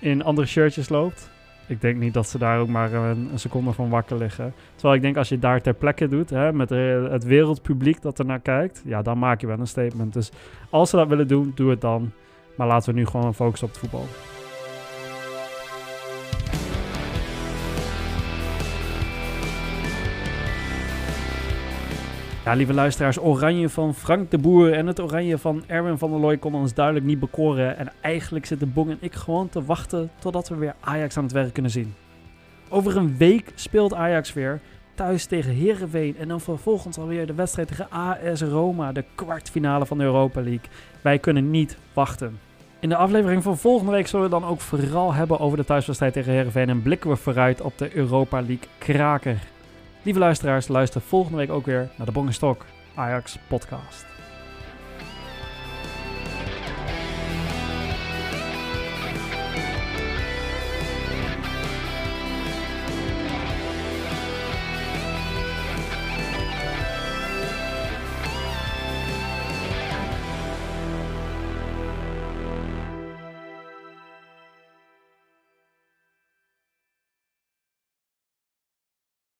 [0.00, 1.30] in andere shirtjes loopt?
[1.68, 4.54] Ik denk niet dat ze daar ook maar een, een, seconde van wakker liggen.
[4.74, 6.68] Terwijl ik denk als je daar ter plekke doet, hè, met
[7.10, 10.12] het wereldpubliek dat er naar kijkt, ja, dan maak je wel een statement.
[10.12, 10.32] Dus
[10.70, 12.12] als ze dat willen doen, doe het dan.
[12.56, 14.06] Maar laten we nu gewoon focussen op het voetbal.
[22.48, 26.20] Ja, lieve luisteraars, Oranje van Frank de Boer en het Oranje van Erwin van der
[26.20, 27.78] Looy kon ons duidelijk niet bekoren.
[27.78, 31.32] En eigenlijk zitten Bong en ik gewoon te wachten totdat we weer Ajax aan het
[31.32, 31.94] werk kunnen zien.
[32.68, 34.60] Over een week speelt Ajax weer
[34.94, 39.98] thuis tegen Herenveen en dan vervolgens alweer de wedstrijd tegen AS Roma, de kwartfinale van
[39.98, 40.70] de Europa League.
[41.02, 42.38] Wij kunnen niet wachten.
[42.80, 46.12] In de aflevering van volgende week zullen we dan ook vooral hebben over de thuiswedstrijd
[46.12, 49.38] tegen Herenveen en blikken we vooruit op de Europa League kraker.
[50.08, 54.07] Lieve luisteraars, luister volgende week ook weer naar de Bongestok Ajax podcast.